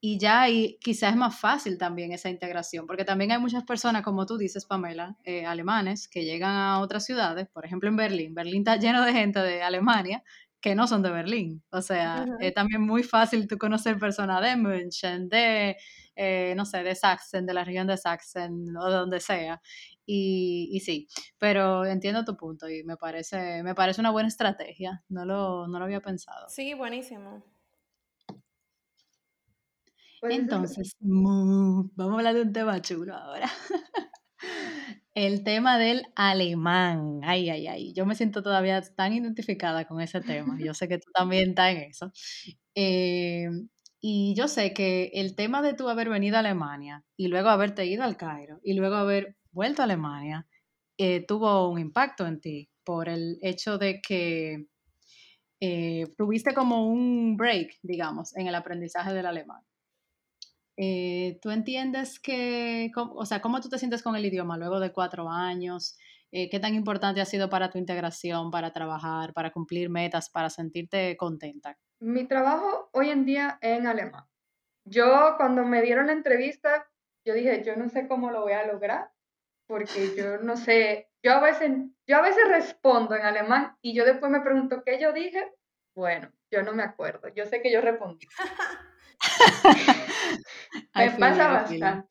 [0.00, 4.02] y ya ahí quizás es más fácil también esa integración, porque también hay muchas personas,
[4.02, 8.32] como tú dices, Pamela, eh, alemanes, que llegan a otras ciudades, por ejemplo en Berlín.
[8.32, 10.22] Berlín está lleno de gente de Alemania
[10.60, 11.62] que no son de Berlín.
[11.70, 15.76] O sea, es también muy fácil tú conocer personas de München, de,
[16.16, 19.60] eh, no sé, de Sachsen, de la región de Sachsen o de donde sea.
[20.10, 25.04] Y, y, sí, pero entiendo tu punto y me parece, me parece una buena estrategia.
[25.10, 26.48] No lo, no lo había pensado.
[26.48, 27.44] Sí, buenísimo.
[30.18, 33.50] Pues Entonces, vamos a hablar de un tema chulo ahora.
[35.14, 37.20] El tema del alemán.
[37.22, 37.92] Ay, ay, ay.
[37.92, 40.56] Yo me siento todavía tan identificada con ese tema.
[40.58, 42.12] Yo sé que tú también estás en eso.
[42.74, 43.48] Eh,
[44.00, 47.84] y yo sé que el tema de tú haber venido a Alemania y luego haberte
[47.84, 50.46] ido al Cairo y luego haber vuelto a Alemania
[50.96, 54.66] eh, tuvo un impacto en ti por el hecho de que
[55.60, 59.60] eh, tuviste como un break, digamos, en el aprendizaje del alemán.
[60.76, 64.92] Eh, ¿Tú entiendes que, o sea, cómo tú te sientes con el idioma luego de
[64.92, 65.98] cuatro años?
[66.30, 70.50] Eh, ¿Qué tan importante ha sido para tu integración, para trabajar, para cumplir metas, para
[70.50, 71.76] sentirte contenta?
[72.00, 74.24] Mi trabajo hoy en día es en alemán.
[74.84, 76.86] Yo cuando me dieron la entrevista,
[77.24, 79.10] yo dije, yo no sé cómo lo voy a lograr,
[79.68, 81.70] porque yo no sé, yo a veces,
[82.06, 85.52] yo a veces respondo en alemán y yo después me pregunto qué yo dije.
[85.94, 87.28] Bueno, yo no me acuerdo.
[87.28, 88.26] Yo sé que yo respondí.
[90.94, 92.08] Me pasa bastante.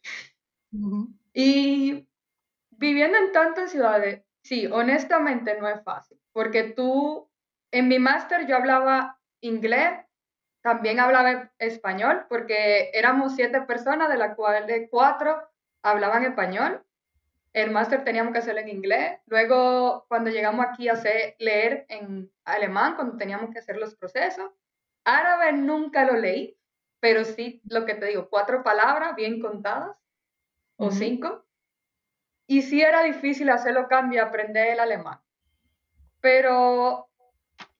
[1.34, 2.08] Y
[2.72, 7.30] viviendo en tantas ciudades, sí, honestamente no es fácil, porque tú,
[7.72, 10.00] en mi máster yo hablaba inglés,
[10.62, 15.41] también hablaba español, porque éramos siete personas, de las cuales cuatro
[15.82, 16.84] hablaban español.
[17.53, 19.19] El máster teníamos que hacerlo en inglés.
[19.25, 24.51] Luego, cuando llegamos aquí hacer, leer en alemán, cuando teníamos que hacer los procesos.
[25.05, 26.57] Árabe nunca lo leí,
[26.99, 29.95] pero sí, lo que te digo, cuatro palabras bien contadas
[30.77, 31.45] o cinco.
[32.47, 35.19] y sí era difícil hacerlo cambio aprender el alemán.
[36.21, 37.10] Pero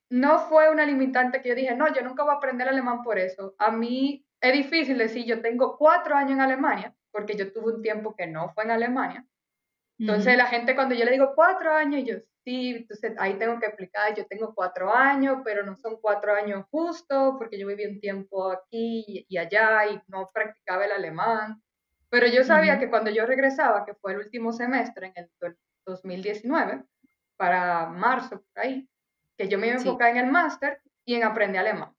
[0.10, 3.18] no fue una limitante que yo dije, no, yo nunca voy a aprender alemán por
[3.20, 3.56] eso.
[3.58, 7.82] A mí es difícil decir, yo tengo cuatro años en Alemania, porque yo tuve un
[7.82, 9.26] tiempo que no fue en Alemania.
[10.00, 13.66] Entonces la gente cuando yo le digo cuatro años, yo sí, entonces ahí tengo que
[13.66, 18.00] explicar, yo tengo cuatro años, pero no son cuatro años justos, porque yo viví un
[18.00, 21.62] tiempo aquí y allá y no practicaba el alemán.
[22.10, 26.84] Pero yo sabía que cuando yo regresaba, que fue el último semestre en el 2019,
[27.36, 28.88] para marzo, por ahí,
[29.38, 31.94] que yo me iba a enfocar en el máster y en aprender alemán.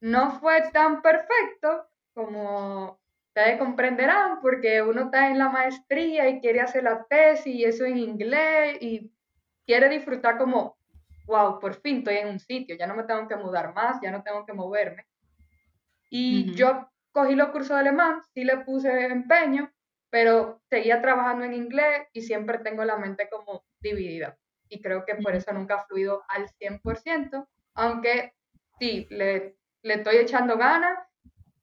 [0.00, 2.98] No fue tan perfecto como
[3.36, 7.84] ustedes comprenderán, porque uno está en la maestría y quiere hacer la tesis y eso
[7.84, 9.12] en inglés y
[9.66, 10.78] quiere disfrutar como,
[11.26, 14.10] wow, por fin estoy en un sitio, ya no me tengo que mudar más, ya
[14.10, 15.06] no tengo que moverme.
[16.08, 19.70] Y yo cogí los cursos de alemán, sí le puse empeño,
[20.08, 24.38] pero seguía trabajando en inglés y siempre tengo la mente como dividida.
[24.70, 28.32] Y creo que por eso nunca ha fluido al 100%, aunque
[28.78, 30.98] sí, le, le estoy echando ganas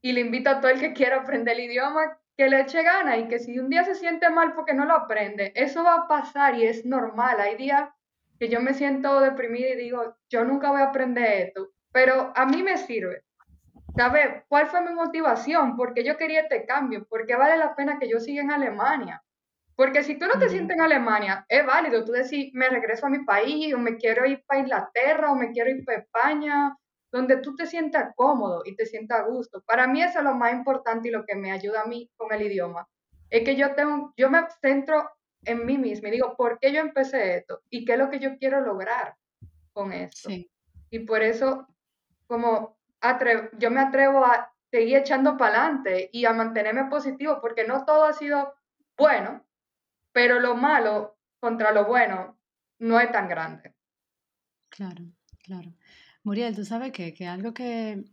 [0.04, 3.20] y le invito a todo el que quiera aprender el idioma que le eche ganas
[3.20, 6.08] y que si un día se siente mal porque no lo aprende, eso va a
[6.08, 7.40] pasar y es normal.
[7.40, 7.90] Hay días
[8.38, 12.46] que yo me siento deprimida y digo, yo nunca voy a aprender esto, pero a
[12.46, 13.24] mí me sirve.
[13.96, 15.78] ¿Sabes cuál fue mi motivación?
[15.78, 19.24] Porque yo quería este cambio, porque vale la pena que yo siga en Alemania.
[19.76, 23.10] Porque si tú no te sientes en Alemania, es válido tú decir, me regreso a
[23.10, 26.76] mi país, o me quiero ir para Inglaterra, o me quiero ir para España,
[27.14, 29.62] donde tú te sientas cómodo y te sientas a gusto.
[29.62, 32.34] Para mí eso es lo más importante y lo que me ayuda a mí con
[32.34, 32.90] el idioma.
[33.30, 35.12] Es que yo tengo, yo me centro
[35.46, 37.62] en mí misma y digo, ¿por qué yo empecé esto?
[37.70, 39.16] ¿Y qué es lo que yo quiero lograr
[39.74, 40.30] con esto?
[40.90, 41.68] Y por eso,
[42.26, 42.80] como
[43.60, 48.06] yo me atrevo a seguir echando para adelante y a mantenerme positivo, porque no todo
[48.06, 48.56] ha sido
[48.98, 49.46] bueno,
[50.12, 52.40] pero lo malo contra lo bueno
[52.80, 53.76] no es tan grande.
[54.70, 55.04] Claro,
[55.44, 55.70] claro.
[56.24, 58.04] Muriel, tú sabes que, que algo que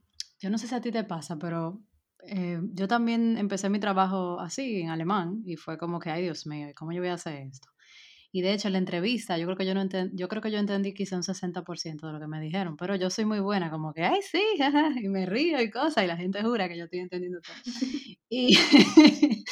[0.41, 1.81] yo no sé si a ti te pasa, pero
[2.27, 6.47] eh, yo también empecé mi trabajo así, en alemán, y fue como que, ay Dios
[6.47, 7.69] mío, ¿cómo yo voy a hacer esto?
[8.33, 10.59] Y de hecho, en la entrevista, yo creo que yo no yo creo que yo
[10.59, 13.93] entendí quizá un 60% de lo que me dijeron, pero yo soy muy buena, como
[13.95, 14.43] que, ay, sí,
[15.05, 17.57] y me río y cosas, y la gente jura que yo estoy entendiendo todo.
[18.33, 18.57] Y,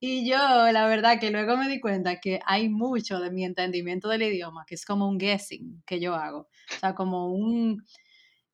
[0.00, 0.36] y yo,
[0.72, 4.64] la verdad, que luego me di cuenta que hay mucho de mi entendimiento del idioma,
[4.66, 7.84] que es como un guessing que yo hago, o sea, como un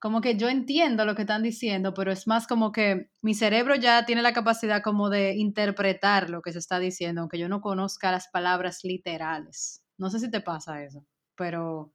[0.01, 3.75] como que yo entiendo lo que están diciendo, pero es más como que mi cerebro
[3.77, 7.61] ya tiene la capacidad como de interpretar lo que se está diciendo, aunque yo no
[7.63, 9.83] conozca las palabras literales.
[9.99, 11.07] No sé si te pasa eso,
[11.37, 11.93] pero,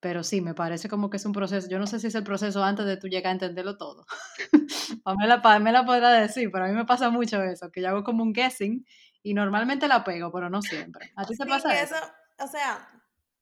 [0.00, 1.68] pero sí, me parece como que es un proceso.
[1.68, 4.06] Yo no sé si es el proceso antes de tú llegar a entenderlo todo.
[5.04, 8.22] Pamela, la podrá decir, pero a mí me pasa mucho eso, que yo hago como
[8.22, 8.86] un guessing
[9.22, 11.12] y normalmente la pego, pero no siempre.
[11.16, 11.94] ¿A ti te pasa eso?
[11.94, 12.04] eso?
[12.38, 12.88] O sea,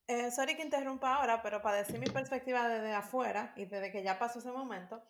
[0.09, 4.03] eh, sorry que interrumpa ahora, pero para decir mi perspectiva desde afuera y desde que
[4.03, 5.01] ya pasó ese momento,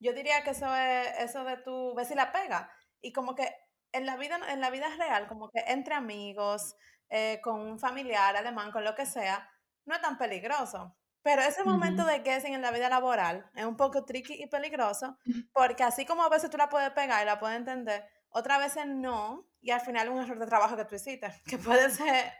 [0.00, 2.70] yo diría que eso es eso de tu ves si la pega.
[3.02, 3.54] Y como que
[3.92, 6.76] en la vida, en la vida real, como que entre amigos,
[7.10, 9.48] eh, con un familiar alemán, con lo que sea,
[9.86, 10.96] no es tan peligroso.
[11.22, 15.16] Pero ese momento de guessing en la vida laboral es un poco tricky y peligroso,
[15.52, 18.86] porque así como a veces tú la puedes pegar y la puedes entender, otras veces
[18.86, 22.32] no, y al final un error de trabajo que tú hiciste, que puede ser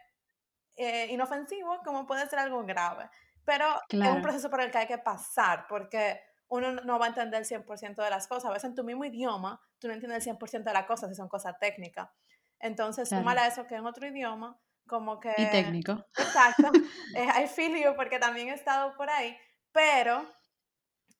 [0.76, 3.08] eh, inofensivo como puede ser algo grave.
[3.44, 7.08] Pero es un proceso por el que hay que pasar porque uno no va a
[7.08, 8.46] entender el 100% de las cosas.
[8.46, 11.14] A veces en tu mismo idioma tú no entiendes el 100% de las cosas si
[11.14, 12.08] son cosas técnicas.
[12.58, 13.28] Entonces, claro.
[13.28, 15.32] a eso que en otro idioma, como que...
[15.36, 16.04] Y técnico.
[16.16, 16.70] Exacto.
[17.14, 19.36] I feel you porque también he estado por ahí.
[19.72, 20.26] Pero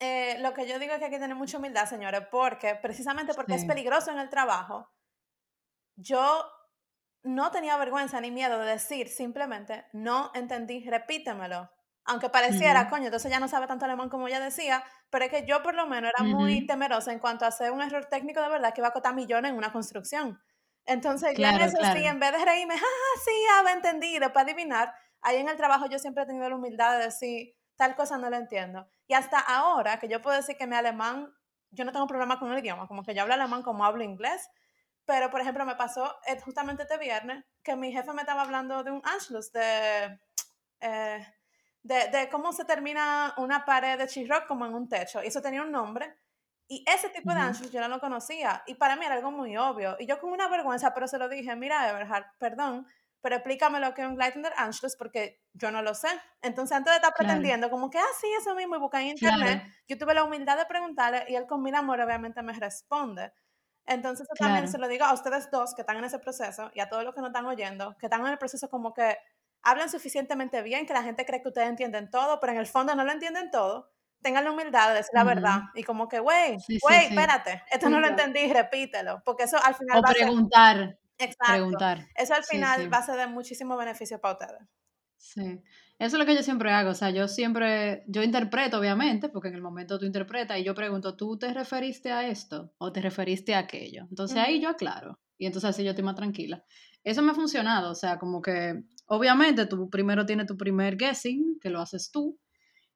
[0.00, 3.35] eh, lo que yo digo es que hay que tener mucha humildad, señores, porque precisamente
[3.35, 4.90] porque es peligroso en el trabajo,
[5.96, 6.44] yo
[7.22, 11.70] no tenía vergüenza ni miedo de decir simplemente, no entendí, repítemelo.
[12.07, 15.46] Aunque pareciera, coño, entonces ya no sabe tanto alemán como ella decía, pero es que
[15.46, 18.50] yo por lo menos era muy temerosa en cuanto a hacer un error técnico de
[18.50, 20.38] verdad que iba a costar millones en una construcción.
[20.87, 24.94] Entonces, claro, en eso sí, en vez de reírme, ah, sí, ya entendí, después adivinar,
[25.23, 28.29] ahí en el trabajo yo siempre he tenido la humildad de decir, tal cosa no
[28.29, 28.87] lo entiendo.
[29.06, 31.33] Y hasta ahora, que yo puedo decir que mi alemán,
[31.71, 34.50] yo no tengo problema con el idioma, como que yo hablo alemán como hablo inglés,
[35.06, 38.83] pero, por ejemplo, me pasó eh, justamente este viernes que mi jefe me estaba hablando
[38.83, 40.19] de un Anschluss, de,
[40.81, 41.27] eh,
[41.83, 45.23] de, de, cómo se termina una pared de chisrock como en un techo.
[45.23, 46.17] Y eso tenía un nombre.
[46.67, 48.62] Y ese tipo de Anschluss yo no lo conocía.
[48.67, 49.96] Y para mí era algo muy obvio.
[49.98, 52.87] Y yo con una vergüenza, pero se lo dije, mira, Everhard, perdón,
[53.21, 56.08] pero explícame lo que es un Gleitender Anschluss porque yo no lo sé.
[56.42, 59.62] Entonces, antes de estar pretendiendo como que, ah, sí, eso mismo, y buscar en internet,
[59.88, 63.33] yo tuve la humildad de preguntarle y él con mil amor obviamente me responde.
[63.87, 66.88] Entonces también se lo digo a ustedes dos que están en ese proceso y a
[66.88, 69.17] todos los que nos están oyendo, que están en el proceso como que
[69.62, 72.94] hablan suficientemente bien, que la gente cree que ustedes entienden todo, pero en el fondo
[72.94, 73.90] no lo entienden todo.
[74.25, 78.00] Tengan la humildad de decir la verdad y como que, güey, güey, espérate, esto no
[78.00, 80.77] lo entendí, repítelo, porque eso al final o va preguntar.
[80.77, 80.98] A ser...
[81.18, 81.52] Exacto.
[81.52, 82.08] Preguntar.
[82.16, 84.62] Eso al final va a ser de muchísimo beneficio para ustedes.
[85.18, 85.60] Sí.
[85.98, 89.48] Eso es lo que yo siempre hago, o sea, yo siempre, yo interpreto obviamente, porque
[89.48, 93.02] en el momento tú interpretas y yo pregunto, ¿tú te referiste a esto o te
[93.02, 94.06] referiste a aquello?
[94.08, 96.64] Entonces ahí yo aclaro y entonces así yo estoy más tranquila.
[97.04, 101.58] Eso me ha funcionado, o sea, como que obviamente tú primero tienes tu primer guessing,
[101.60, 102.38] que lo haces tú,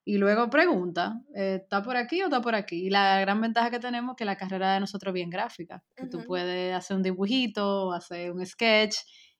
[0.04, 2.86] y luego pregunta, eh, ¿está por aquí o está por aquí?
[2.86, 5.82] Y la gran ventaja que tenemos es que la carrera de nosotros es bien gráfica,
[5.94, 8.96] que tú puedes hacer un dibujito, hacer un sketch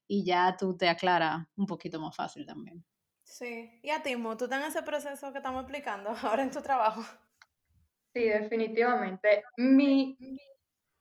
[0.06, 2.84] y ya tú te aclaras un poquito más fácil también.
[3.22, 3.80] Sí.
[3.82, 7.02] ¿Y a Timo, tú estás en ese proceso que estamos explicando ahora en tu trabajo?
[8.14, 9.44] Sí, definitivamente.
[9.56, 10.16] Mi,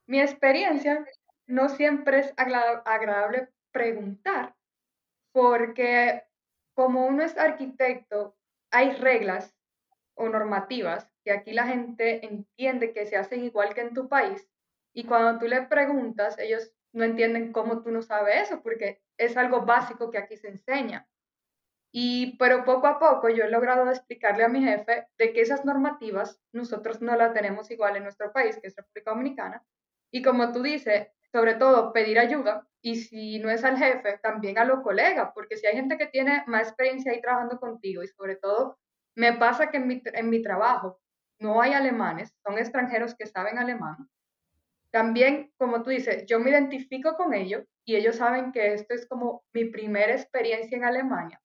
[0.06, 1.06] mi experiencia
[1.48, 4.56] no siempre es agradable preguntar,
[5.32, 6.24] porque
[6.74, 8.37] como uno es arquitecto,
[8.72, 9.56] hay reglas
[10.16, 14.48] o normativas que aquí la gente entiende que se hacen igual que en tu país,
[14.94, 19.38] y cuando tú le preguntas, ellos no entienden cómo tú no sabes eso, porque es
[19.38, 21.08] algo básico que aquí se enseña.
[21.92, 25.66] Y, pero poco a poco yo he logrado explicarle a mi jefe de que esas
[25.66, 29.64] normativas nosotros no las tenemos igual en nuestro país, que es República Dominicana.
[30.12, 34.58] Y como tú dices, sobre todo pedir ayuda y si no es al jefe, también
[34.58, 38.08] a los colegas, porque si hay gente que tiene más experiencia ahí trabajando contigo y
[38.08, 38.78] sobre todo
[39.16, 41.00] me pasa que en mi, en mi trabajo
[41.40, 44.10] no hay alemanes, son extranjeros que saben alemán.
[44.92, 49.08] También, como tú dices, yo me identifico con ellos y ellos saben que esto es
[49.08, 51.42] como mi primera experiencia en Alemania.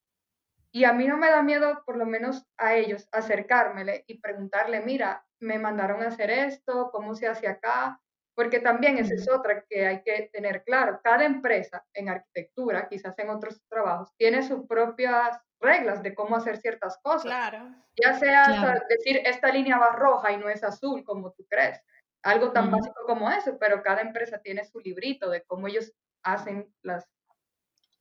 [0.71, 4.81] Y a mí no me da miedo, por lo menos a ellos, acercármele y preguntarle,
[4.81, 8.01] mira, me mandaron a hacer esto, cómo se hace acá,
[8.35, 11.01] porque también esa es otra que hay que tener claro.
[11.03, 16.59] Cada empresa en arquitectura, quizás en otros trabajos, tiene sus propias reglas de cómo hacer
[16.59, 17.23] ciertas cosas.
[17.23, 17.75] Claro.
[18.03, 21.81] Ya sea decir, esta línea va roja y no es azul, como tú crees.
[22.23, 26.73] Algo tan básico como eso, pero cada empresa tiene su librito de cómo ellos hacen
[26.83, 27.09] las,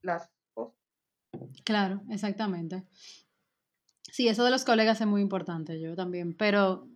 [0.01, 0.29] las
[1.63, 2.83] Claro, exactamente.
[4.03, 6.87] Sí, eso de los colegas es muy importante, yo también, pero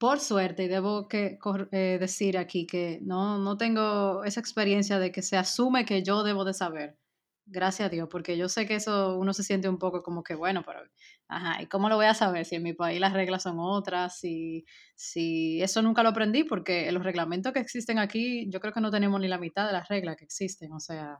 [0.00, 5.20] por suerte, y debo eh, decir aquí que no, no tengo esa experiencia de que
[5.20, 6.96] se asume que yo debo de saber.
[7.44, 10.34] Gracias a Dios, porque yo sé que eso uno se siente un poco como que,
[10.34, 10.80] bueno, pero,
[11.28, 14.18] ajá, ¿y cómo lo voy a saber si en mi país las reglas son otras?
[14.18, 14.64] Si,
[14.96, 18.90] si eso nunca lo aprendí, porque los reglamentos que existen aquí, yo creo que no
[18.90, 21.18] tenemos ni la mitad de las reglas que existen, o sea,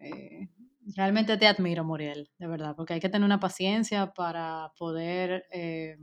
[0.00, 0.48] eh,
[0.96, 5.96] Realmente te admiro, Muriel, de verdad, porque hay que tener una paciencia para poder eh,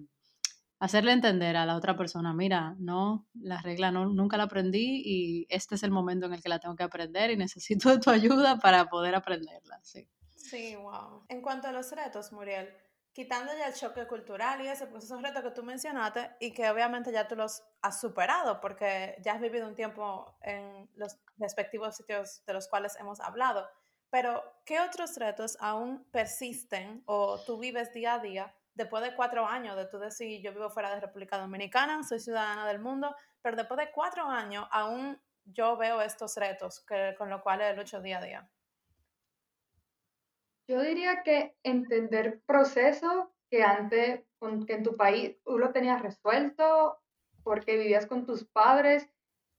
[0.82, 5.46] hacerle entender a la otra persona, mira, no, la regla no, nunca la aprendí y
[5.48, 8.10] este es el momento en el que la tengo que aprender y necesito de tu
[8.10, 9.80] ayuda para poder aprenderla.
[9.84, 11.24] Sí, sí wow.
[11.30, 12.68] En cuanto a los retos, Muriel,
[13.14, 16.68] quitando ya el choque cultural y ese, pues esos retos que tú mencionaste y que
[16.68, 21.96] obviamente ya tú los has superado porque ya has vivido un tiempo en los respectivos
[21.96, 23.70] sitios de los cuales hemos hablado.
[24.10, 29.46] Pero, ¿qué otros retos aún persisten o tú vives día a día después de cuatro
[29.46, 33.56] años de tú decir, yo vivo fuera de República Dominicana, soy ciudadana del mundo, pero
[33.58, 38.20] después de cuatro años aún yo veo estos retos que, con los cuales lucho día
[38.20, 38.50] a día?
[40.68, 44.22] Yo diría que entender procesos que antes,
[44.66, 47.02] que en tu país tú lo tenías resuelto
[47.44, 49.10] porque vivías con tus padres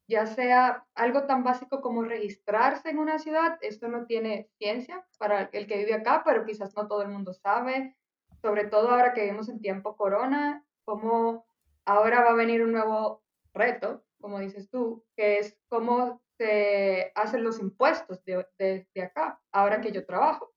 [0.08, 5.48] ya sea algo tan básico como registrarse en una ciudad, esto no tiene ciencia para
[5.52, 7.96] el que vive acá, pero quizás no todo el mundo sabe,
[8.42, 11.46] sobre todo ahora que vivimos en tiempo corona, como
[11.84, 13.22] ahora va a venir un nuevo
[13.54, 19.80] reto, como dices tú, que es cómo se hacen los impuestos de, de acá, ahora
[19.80, 20.52] que yo trabajo.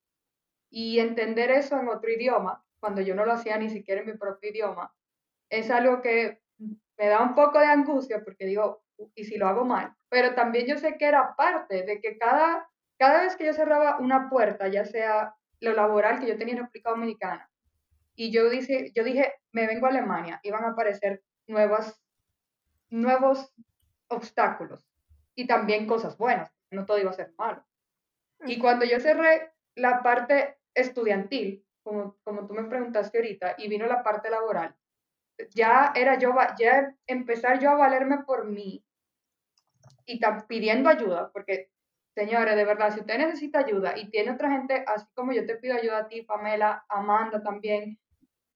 [0.70, 4.14] Y entender eso en otro idioma, cuando yo no lo hacía ni siquiera en mi
[4.14, 4.94] propio idioma,
[5.50, 6.42] es algo que
[6.98, 8.84] me da un poco de angustia porque digo,
[9.14, 9.94] y si lo hago mal.
[10.10, 12.68] Pero también yo sé que era parte de que cada,
[12.98, 16.62] cada vez que yo cerraba una puerta, ya sea lo laboral que yo tenía en
[16.62, 17.50] República Dominicana,
[18.16, 22.02] y yo dije, yo dije, me vengo a Alemania, iban a aparecer nuevas,
[22.90, 23.54] nuevos
[24.08, 24.88] obstáculos
[25.36, 27.66] y también cosas buenas, no todo iba a ser malo.
[28.46, 33.86] Y cuando yo cerré la parte estudiantil, como, como tú me preguntaste ahorita, y vino
[33.86, 34.76] la parte laboral,
[35.52, 38.86] ya era yo, ya empezar yo a valerme por mí
[40.06, 41.70] y pidiendo ayuda, porque
[42.14, 45.58] señores, de verdad, si usted necesita ayuda y tiene otra gente, así como yo te
[45.58, 48.00] pido ayuda a ti, Pamela, Amanda también,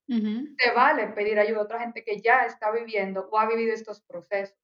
[0.09, 4.01] te vale pedir ayuda a otra gente que ya está viviendo o ha vivido estos
[4.01, 4.57] procesos.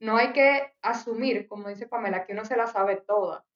[0.00, 3.46] No hay que asumir, como dice Pamela, que uno se la sabe toda,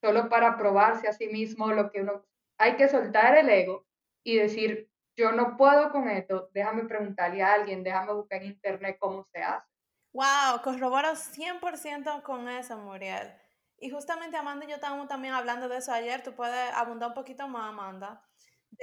[0.00, 2.24] solo para probarse a sí mismo lo que uno...
[2.58, 3.86] Hay que soltar el ego
[4.22, 8.96] y decir, yo no puedo con esto, déjame preguntarle a alguien, déjame buscar en internet
[9.00, 9.66] cómo se hace.
[10.12, 13.32] Wow, corroboro 100% con eso, Muriel.
[13.78, 17.14] Y justamente Amanda y yo estábamos también hablando de eso ayer, tú puedes abundar un
[17.14, 18.22] poquito más, Amanda,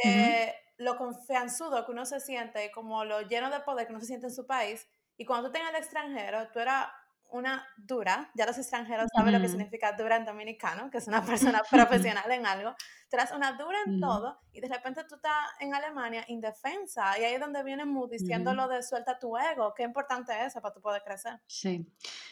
[0.03, 4.07] de lo confianzudo que uno se siente como lo lleno de poder que uno se
[4.07, 4.87] siente en su país.
[5.17, 6.87] Y cuando tú estás en el extranjero, tú eras
[7.31, 11.23] una dura, ya los extranjeros saben lo que significa dura en dominicano, que es una
[11.23, 12.75] persona profesional en algo,
[13.09, 17.23] tú eres una dura en todo y de repente tú estás en Alemania indefensa y
[17.23, 20.61] ahí es donde viene Mood diciendo lo de suelta tu ego, qué importante es eso
[20.61, 21.39] para tú poder crecer.
[21.47, 21.85] Sí,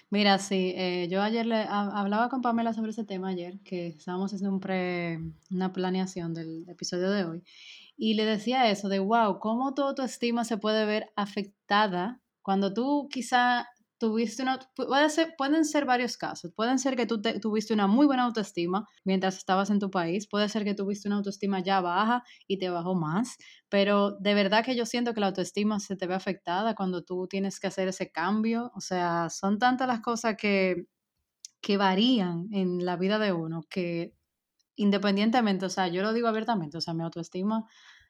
[0.09, 4.33] mira, sí, eh, yo ayer le, hablaba con Pamela sobre ese tema ayer, que estábamos
[4.33, 5.19] haciendo un pre,
[5.51, 7.43] una planeación del episodio de hoy
[7.97, 13.07] y le decía eso de, wow, cómo tu autoestima se puede ver afectada cuando tú
[13.09, 13.67] quizá
[13.97, 16.51] tuviste una, puede ser, pueden ser varios casos.
[16.55, 20.49] Pueden ser que tú tuviste una muy buena autoestima mientras estabas en tu país, puede
[20.49, 23.37] ser que tuviste una autoestima ya baja y te bajó más,
[23.69, 27.27] pero de verdad que yo siento que la autoestima se te ve afectada cuando tú
[27.27, 28.71] tienes que hacer ese cambio.
[28.75, 30.87] O sea, son tantas las cosas que,
[31.61, 34.13] que varían en la vida de uno que
[34.77, 37.65] independientemente, o sea, yo lo digo abiertamente, o sea, mi autoestima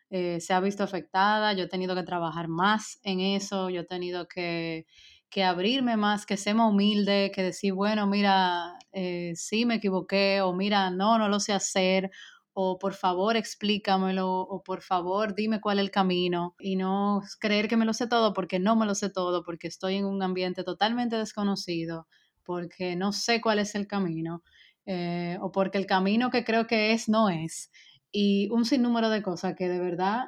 [0.09, 3.85] eh, se ha visto afectada, yo he tenido que trabajar más en eso, yo he
[3.85, 4.85] tenido que,
[5.29, 10.41] que abrirme más, que ser más humilde, que decir, bueno, mira, eh, sí me equivoqué,
[10.41, 12.11] o mira, no, no lo sé hacer,
[12.53, 17.67] o por favor explícamelo, o por favor dime cuál es el camino, y no creer
[17.67, 20.23] que me lo sé todo porque no me lo sé todo, porque estoy en un
[20.23, 22.07] ambiente totalmente desconocido,
[22.43, 24.43] porque no sé cuál es el camino.
[24.87, 27.71] Eh, o porque el camino que creo que es no es.
[28.11, 30.25] Y un sinnúmero de cosas que de verdad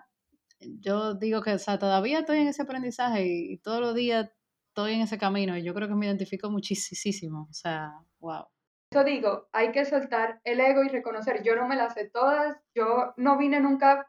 [0.60, 4.30] yo digo que o sea, todavía estoy en ese aprendizaje y, todos los días
[4.78, 7.48] estoy en ese camino y yo creo que me identifico muchísimo.
[7.50, 8.46] O sea, wow.
[8.92, 12.56] Eso digo, hay que soltar el ego y reconocer, yo no me las sé todas,
[12.76, 14.08] yo no vine nunca,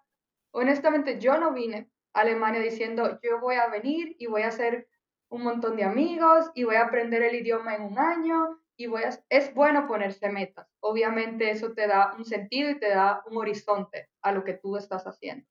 [0.52, 4.88] honestamente, yo no vine a Alemania diciendo, yo voy a venir y voy a hacer
[5.30, 9.04] un montón de amigos y voy a aprender el idioma en un año y voy
[9.04, 10.68] a, es bueno ponerse metas.
[10.80, 14.76] Obviamente eso te da un sentido y te da un horizonte a lo que tú
[14.76, 15.46] estás haciendo.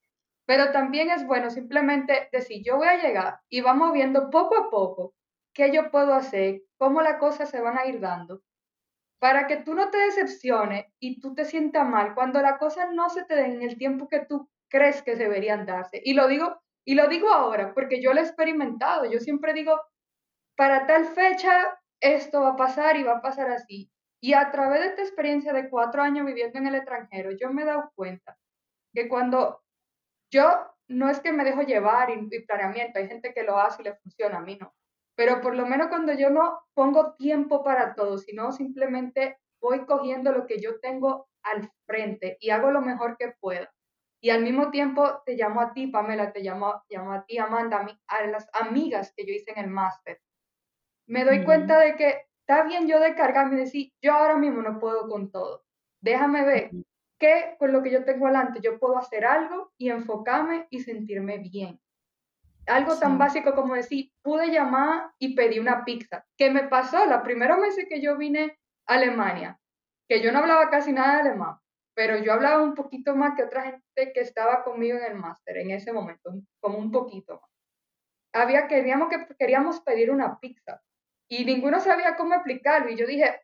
[0.47, 4.69] Pero también es bueno simplemente decir, yo voy a llegar y vamos viendo poco a
[4.69, 5.13] poco
[5.53, 8.41] qué yo puedo hacer, cómo las cosas se van a ir dando,
[9.19, 13.09] para que tú no te decepciones y tú te sientas mal cuando las cosas no
[13.09, 16.01] se te den en el tiempo que tú crees que deberían darse.
[16.03, 19.05] Y lo digo, y lo digo ahora porque yo lo he experimentado.
[19.05, 19.81] Yo siempre digo,
[20.55, 23.91] para tal fecha esto va a pasar y va a pasar así.
[24.21, 27.63] Y a través de esta experiencia de cuatro años viviendo en el extranjero, yo me
[27.63, 28.37] he dado cuenta
[28.93, 29.61] que cuando
[30.31, 30.47] yo
[30.87, 33.95] no es que me dejo llevar y, planeamiento, hay gente que lo hace y le
[33.95, 34.73] funciona, a mí no.
[35.15, 40.31] Pero por lo menos cuando yo no pongo tiempo para todo, sino simplemente voy cogiendo
[40.31, 43.71] lo que yo tengo al frente y hago lo mejor que pueda.
[44.21, 47.85] Y al mismo tiempo te llamo a ti, Pamela, te llamo, llamo a ti, Amanda,
[48.07, 50.19] a, a las amigas que yo hice en el máster
[51.07, 54.79] me doy cuenta de que está bien yo descargarme y decir, yo ahora mismo no
[54.79, 55.63] puedo con todo.
[56.01, 56.71] Déjame ver
[57.19, 61.37] qué con lo que yo tengo adelante yo puedo hacer algo y enfocarme y sentirme
[61.39, 61.79] bien.
[62.67, 66.25] Algo tan básico como decir, pude llamar y pedí una pizza.
[66.37, 69.59] ¿Qué me pasó los primeros meses que yo vine a Alemania,
[70.07, 71.57] que yo no hablaba casi nada de alemán,
[71.93, 75.57] pero yo hablaba un poquito más que otra gente que estaba conmigo en el máster
[75.57, 77.49] en ese momento, como un poquito más.
[78.33, 80.81] Había, queríamos, que, queríamos pedir una pizza
[81.27, 82.89] y ninguno sabía cómo explicarlo.
[82.89, 83.41] Y yo dije,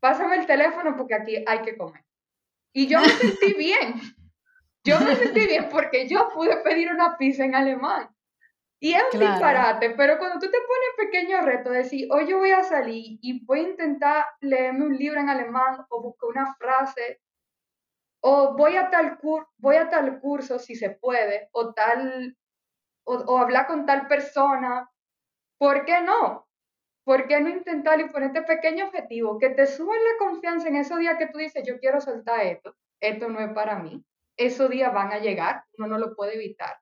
[0.00, 2.02] pásame el teléfono porque aquí hay que comer.
[2.72, 3.94] Y yo me sentí bien.
[4.84, 8.08] Yo me sentí bien porque yo pude pedir una pizza en alemán.
[8.80, 12.38] Y es un disparate, pero cuando tú te pones pequeño reto de decir, hoy yo
[12.38, 16.52] voy a salir y voy a intentar leerme un libro en alemán o buscar una
[16.56, 17.20] frase,
[18.24, 19.20] o voy a tal,
[19.58, 22.36] voy a tal curso si se puede, o tal,
[23.04, 24.90] o, o hablar con tal persona,
[25.58, 26.48] ¿por qué no?
[27.04, 30.98] ¿Por qué no intentar y ponerte pequeño objetivo que te suban la confianza en esos
[30.98, 34.04] días que tú dices, yo quiero soltar esto, esto no es para mí?
[34.36, 36.76] Esos días van a llegar, uno no lo puede evitar.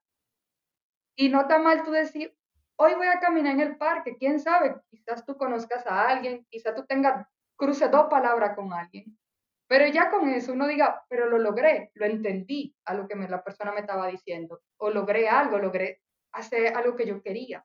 [1.16, 2.34] Y no está mal tú decir,
[2.76, 6.74] hoy voy a caminar en el parque, quién sabe, quizás tú conozcas a alguien, quizás
[6.74, 9.18] tú tengas, cruce dos palabras con alguien.
[9.66, 13.44] Pero ya con eso uno diga, pero lo logré, lo entendí a lo que la
[13.44, 16.00] persona me estaba diciendo, o logré algo, logré
[16.32, 17.64] hacer algo que yo quería.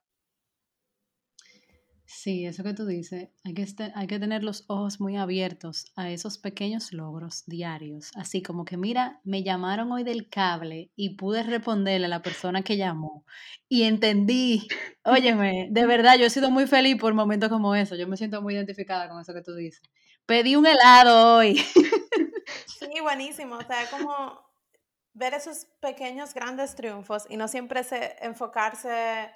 [2.08, 5.92] Sí, eso que tú dices, hay que, este- hay que tener los ojos muy abiertos
[5.96, 8.12] a esos pequeños logros diarios.
[8.14, 12.62] Así como que, mira, me llamaron hoy del cable y pude responderle a la persona
[12.62, 13.24] que llamó
[13.68, 14.68] y entendí.
[15.04, 17.96] Óyeme, de verdad, yo he sido muy feliz por momentos como eso.
[17.96, 19.82] Yo me siento muy identificada con eso que tú dices.
[20.26, 21.56] Pedí un helado hoy.
[22.66, 23.56] Sí, buenísimo.
[23.56, 24.40] O sea, como
[25.12, 29.30] ver esos pequeños, grandes triunfos y no siempre se, enfocarse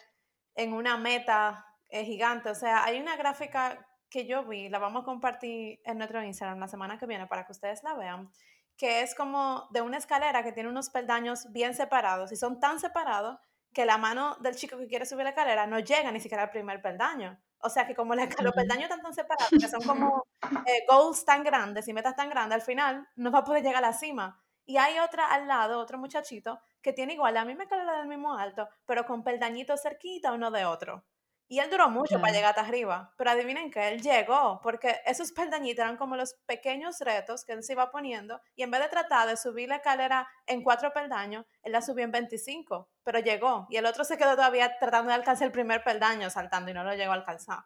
[0.54, 2.50] en una meta eh, gigante.
[2.50, 6.58] O sea, hay una gráfica que yo vi, la vamos a compartir en nuestro Instagram
[6.58, 8.30] la semana que viene para que ustedes la vean,
[8.76, 12.80] que es como de una escalera que tiene unos peldaños bien separados y son tan
[12.80, 13.38] separados
[13.72, 16.50] que la mano del chico que quiere subir la escalera no llega ni siquiera al
[16.50, 17.40] primer peldaño.
[17.60, 20.26] O sea que como la, los peldaños están tan separados, que son como
[20.66, 23.84] eh, goals tan grandes y metas tan grandes, al final no va a poder llegar
[23.84, 24.42] a la cima.
[24.64, 28.36] Y hay otra al lado, otro muchachito, que tiene igual la misma escalera del mismo
[28.36, 31.04] alto, pero con peldañitos cerquita uno de otro.
[31.52, 35.32] Y él duró mucho para llegar hasta arriba, pero adivinen que él llegó, porque esos
[35.32, 38.88] peldañitos eran como los pequeños retos que él se iba poniendo, y en vez de
[38.88, 43.66] tratar de subir la escalera en cuatro peldaños, él la subió en 25, pero llegó,
[43.68, 46.84] y el otro se quedó todavía tratando de alcanzar el primer peldaño saltando y no
[46.84, 47.64] lo llegó a alcanzar.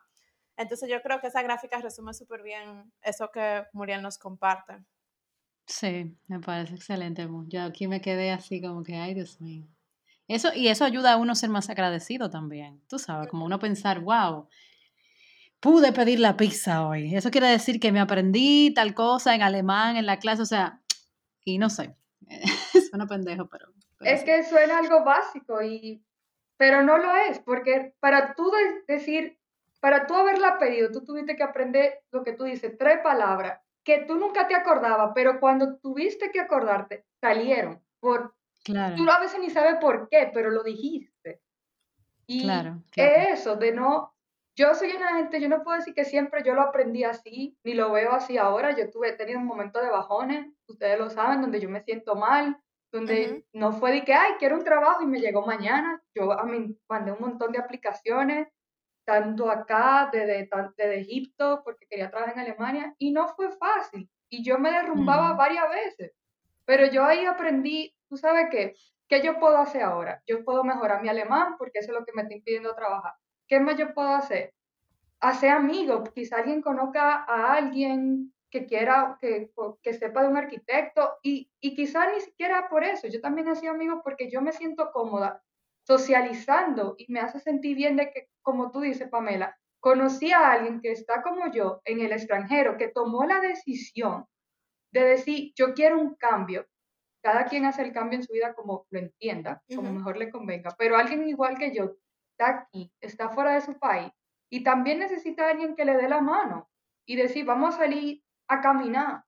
[0.57, 4.83] Entonces yo creo que esa gráfica resume súper bien eso que Muriel nos comparte.
[5.67, 7.29] Sí, me parece excelente.
[7.49, 9.67] Yo aquí me quedé así como que, ay, Dios mío.
[10.29, 12.81] Eso, y eso ayuda a uno a ser más agradecido también.
[12.89, 14.49] Tú sabes, como uno pensar, wow,
[15.61, 17.15] pude pedir la pizza hoy.
[17.15, 20.81] Eso quiere decir que me aprendí tal cosa en alemán en la clase, o sea,
[21.45, 21.95] y no sé.
[22.91, 23.67] Suena pendejo, pero.
[23.99, 24.27] pero Es sí.
[24.27, 26.03] que suena algo básico y
[26.57, 29.39] pero no lo es, porque para tú de- decir,
[29.81, 34.05] para tú haberla pedido, tú tuviste que aprender lo que tú dices, tres palabras que
[34.07, 37.83] tú nunca te acordabas, pero cuando tuviste que acordarte, salieron.
[38.01, 38.35] Por,
[38.65, 41.41] Claro, tú a veces ni sabes por qué, pero lo dijiste.
[42.27, 43.13] Y claro, claro.
[43.13, 44.15] es eso, de no,
[44.57, 47.75] yo soy una gente, yo no puedo decir que siempre yo lo aprendí así, ni
[47.75, 51.43] lo veo así ahora, yo tuve, he tenido un momento de bajones, ustedes lo saben,
[51.43, 52.61] donde yo me siento mal,
[52.93, 53.45] donde Ujú.
[53.53, 56.79] no fue de que, ay, quiero un trabajo y me llegó mañana, yo a mí
[56.89, 58.49] mandé un montón de aplicaciones,
[59.07, 64.45] tanto acá, desde, desde Egipto, porque quería trabajar en Alemania, y no fue fácil, y
[64.45, 65.39] yo me derrumbaba Ujú.
[65.39, 66.13] varias veces,
[66.67, 68.77] pero yo ahí aprendí, tú sabes qué,
[69.09, 70.23] ¿qué yo puedo hacer ahora?
[70.25, 73.15] Yo puedo mejorar mi alemán, porque eso es lo que me está impidiendo trabajar.
[73.49, 74.55] ¿Qué más yo puedo hacer?
[75.19, 79.51] Hacer amigos, quizá alguien conozca a alguien que quiera, que,
[79.83, 83.57] que sepa de un arquitecto, y, y quizá ni siquiera por eso, yo también he
[83.57, 85.43] sido amigo porque yo me siento cómoda
[85.83, 90.81] socializando y me hace sentir bien de que, como tú dices, Pamela, conocí a alguien
[90.81, 94.25] que está como yo en el extranjero, que tomó la decisión
[94.93, 96.65] de decir, yo quiero un cambio.
[97.25, 100.75] Cada quien hace el cambio en su vida como lo entienda, como mejor le convenga,
[100.77, 101.97] pero alguien igual que yo
[102.33, 104.13] está aquí, está fuera de su país
[104.51, 106.69] y también necesita a alguien que le dé la mano
[107.07, 109.25] y decir, vamos a salir a caminar.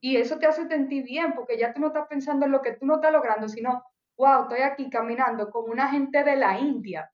[0.00, 2.72] Y eso te hace sentir bien porque ya tú no estás pensando en lo que
[2.72, 3.84] tú no estás logrando, sino,
[4.16, 7.12] wow, estoy aquí caminando con una gente de la India.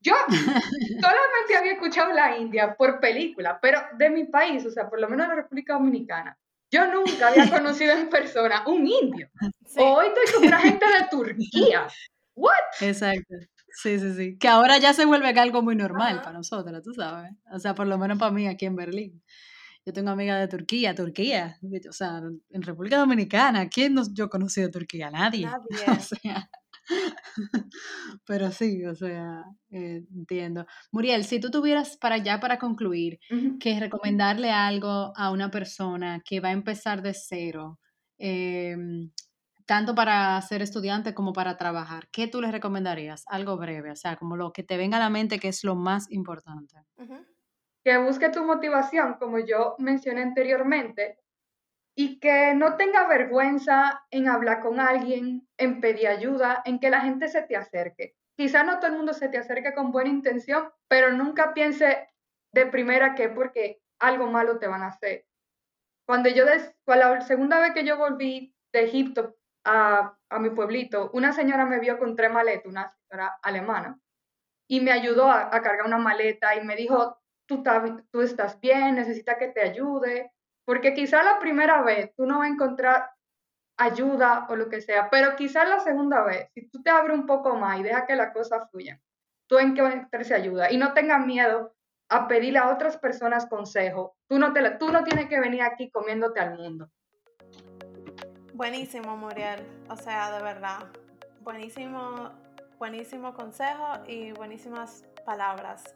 [0.00, 4.98] Yo solamente había escuchado la India por película, pero de mi país, o sea, por
[4.98, 6.38] lo menos la República Dominicana,
[6.72, 9.28] yo nunca había conocido en persona un indio.
[9.66, 9.78] Sí.
[9.78, 11.86] Hoy estoy con una gente de Turquía.
[12.34, 12.52] ¿What?
[12.80, 13.34] Exacto.
[13.74, 14.38] Sí, sí, sí.
[14.38, 16.22] Que ahora ya se vuelve algo muy normal Ajá.
[16.22, 17.32] para nosotros, tú sabes.
[17.52, 19.22] O sea, por lo menos para mí aquí en Berlín.
[19.84, 21.58] Yo tengo amigas de Turquía, Turquía.
[21.88, 25.10] O sea, en República Dominicana, ¿quién no, yo conocí de Turquía?
[25.10, 25.46] Nadie.
[25.46, 25.66] Nadie.
[25.98, 26.50] O sea,
[28.26, 30.66] pero sí, o sea, eh, entiendo.
[30.90, 33.18] Muriel, si tú tuvieras para ya para concluir
[33.60, 37.78] que recomendarle algo a una persona que va a empezar de cero,
[38.18, 39.10] em,
[39.66, 43.24] tanto para ser estudiante como para trabajar, ¿qué tú le recomendarías?
[43.28, 45.76] Algo breve, o sea, como lo que te venga a la mente que es lo
[45.76, 46.76] más importante.
[47.84, 51.18] Que busque tu motivación, como yo mencioné anteriormente,
[51.94, 57.00] y que no tenga vergüenza en hablar con alguien, en pedir ayuda, en que la
[57.00, 58.14] gente se te acerque.
[58.36, 62.08] Quizá no todo el mundo se te acerque con buena intención, pero nunca piense
[62.52, 65.26] de primera que porque algo malo te van a hacer.
[66.06, 71.10] Cuando yo, des, la segunda vez que yo volví de Egipto a, a mi pueblito,
[71.12, 74.00] una señora me vio con tres maletas, una señora alemana,
[74.66, 77.62] y me ayudó a, cargar una maleta y me dijo, tú
[78.22, 80.32] estás bien, necesitas que te ayude,
[80.64, 83.10] porque quizá la primera vez tú no vas a encontrar
[83.76, 87.26] ayuda o lo que sea, pero quizá la segunda vez, si tú te abres un
[87.26, 89.00] poco más y dejas que la cosa fluya,
[89.48, 91.74] tú encuentres ayuda y no tengas miedo
[92.08, 94.16] a pedirle a otras personas consejo.
[94.28, 96.90] Tú no, te tú no tienes que venir aquí comiéndote al mundo.
[98.52, 99.66] Buenísimo, Muriel.
[99.88, 100.92] O sea, de verdad.
[101.40, 102.30] Buenísimo,
[102.78, 105.94] buenísimo consejo y buenísimas palabras.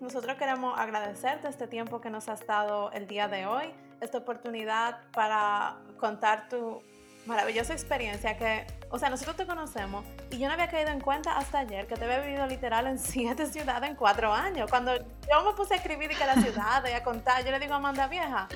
[0.00, 5.00] Nosotros queremos agradecerte este tiempo que nos has dado el día de hoy, esta oportunidad
[5.12, 6.82] para contar tu
[7.26, 11.36] maravillosa experiencia que, o sea, nosotros te conocemos y yo no había caído en cuenta
[11.36, 14.70] hasta ayer que te había vivido literal en siete ciudades en cuatro años.
[14.70, 17.58] Cuando yo me puse a escribir y que la ciudad y a contar, yo le
[17.58, 18.48] digo a Amanda Vieja,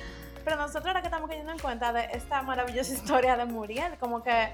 [0.43, 4.23] pero nosotros ahora que estamos cayendo en cuenta de esta maravillosa historia de Muriel, como
[4.23, 4.49] que,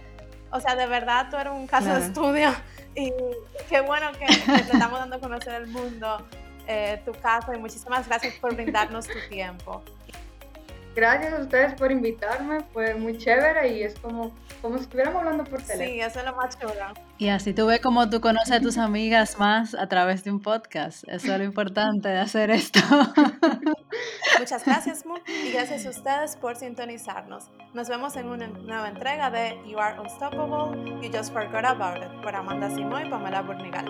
[0.52, 2.50] o sea, de verdad tú eres un caso de estudio
[2.98, 3.14] y
[3.70, 6.28] qué bueno que, te estamos dando a conocer el mundo,
[6.68, 9.84] eh, tu caso y muchísimas gracias por brindarnos tu tiempo.
[10.98, 14.32] Gracias a ustedes por invitarme, fue muy chévere y es como,
[14.64, 15.90] como si estuviéramos hablando por teléfono.
[15.92, 16.74] Sí, eso es lo más chulo.
[17.20, 20.42] Y así tú ves como tú conoces a tus amigas más a través de un
[20.42, 21.04] podcast.
[21.08, 22.80] Eso es lo importante de hacer esto.
[24.40, 27.52] Muchas gracias, Mu, y gracias a ustedes por sintonizarnos.
[27.76, 32.24] Nos vemos en una nueva entrega de You Are Unstoppable, You Just Forgot About It,
[32.24, 33.86] por Amanda Simo y Pamela Burnigal.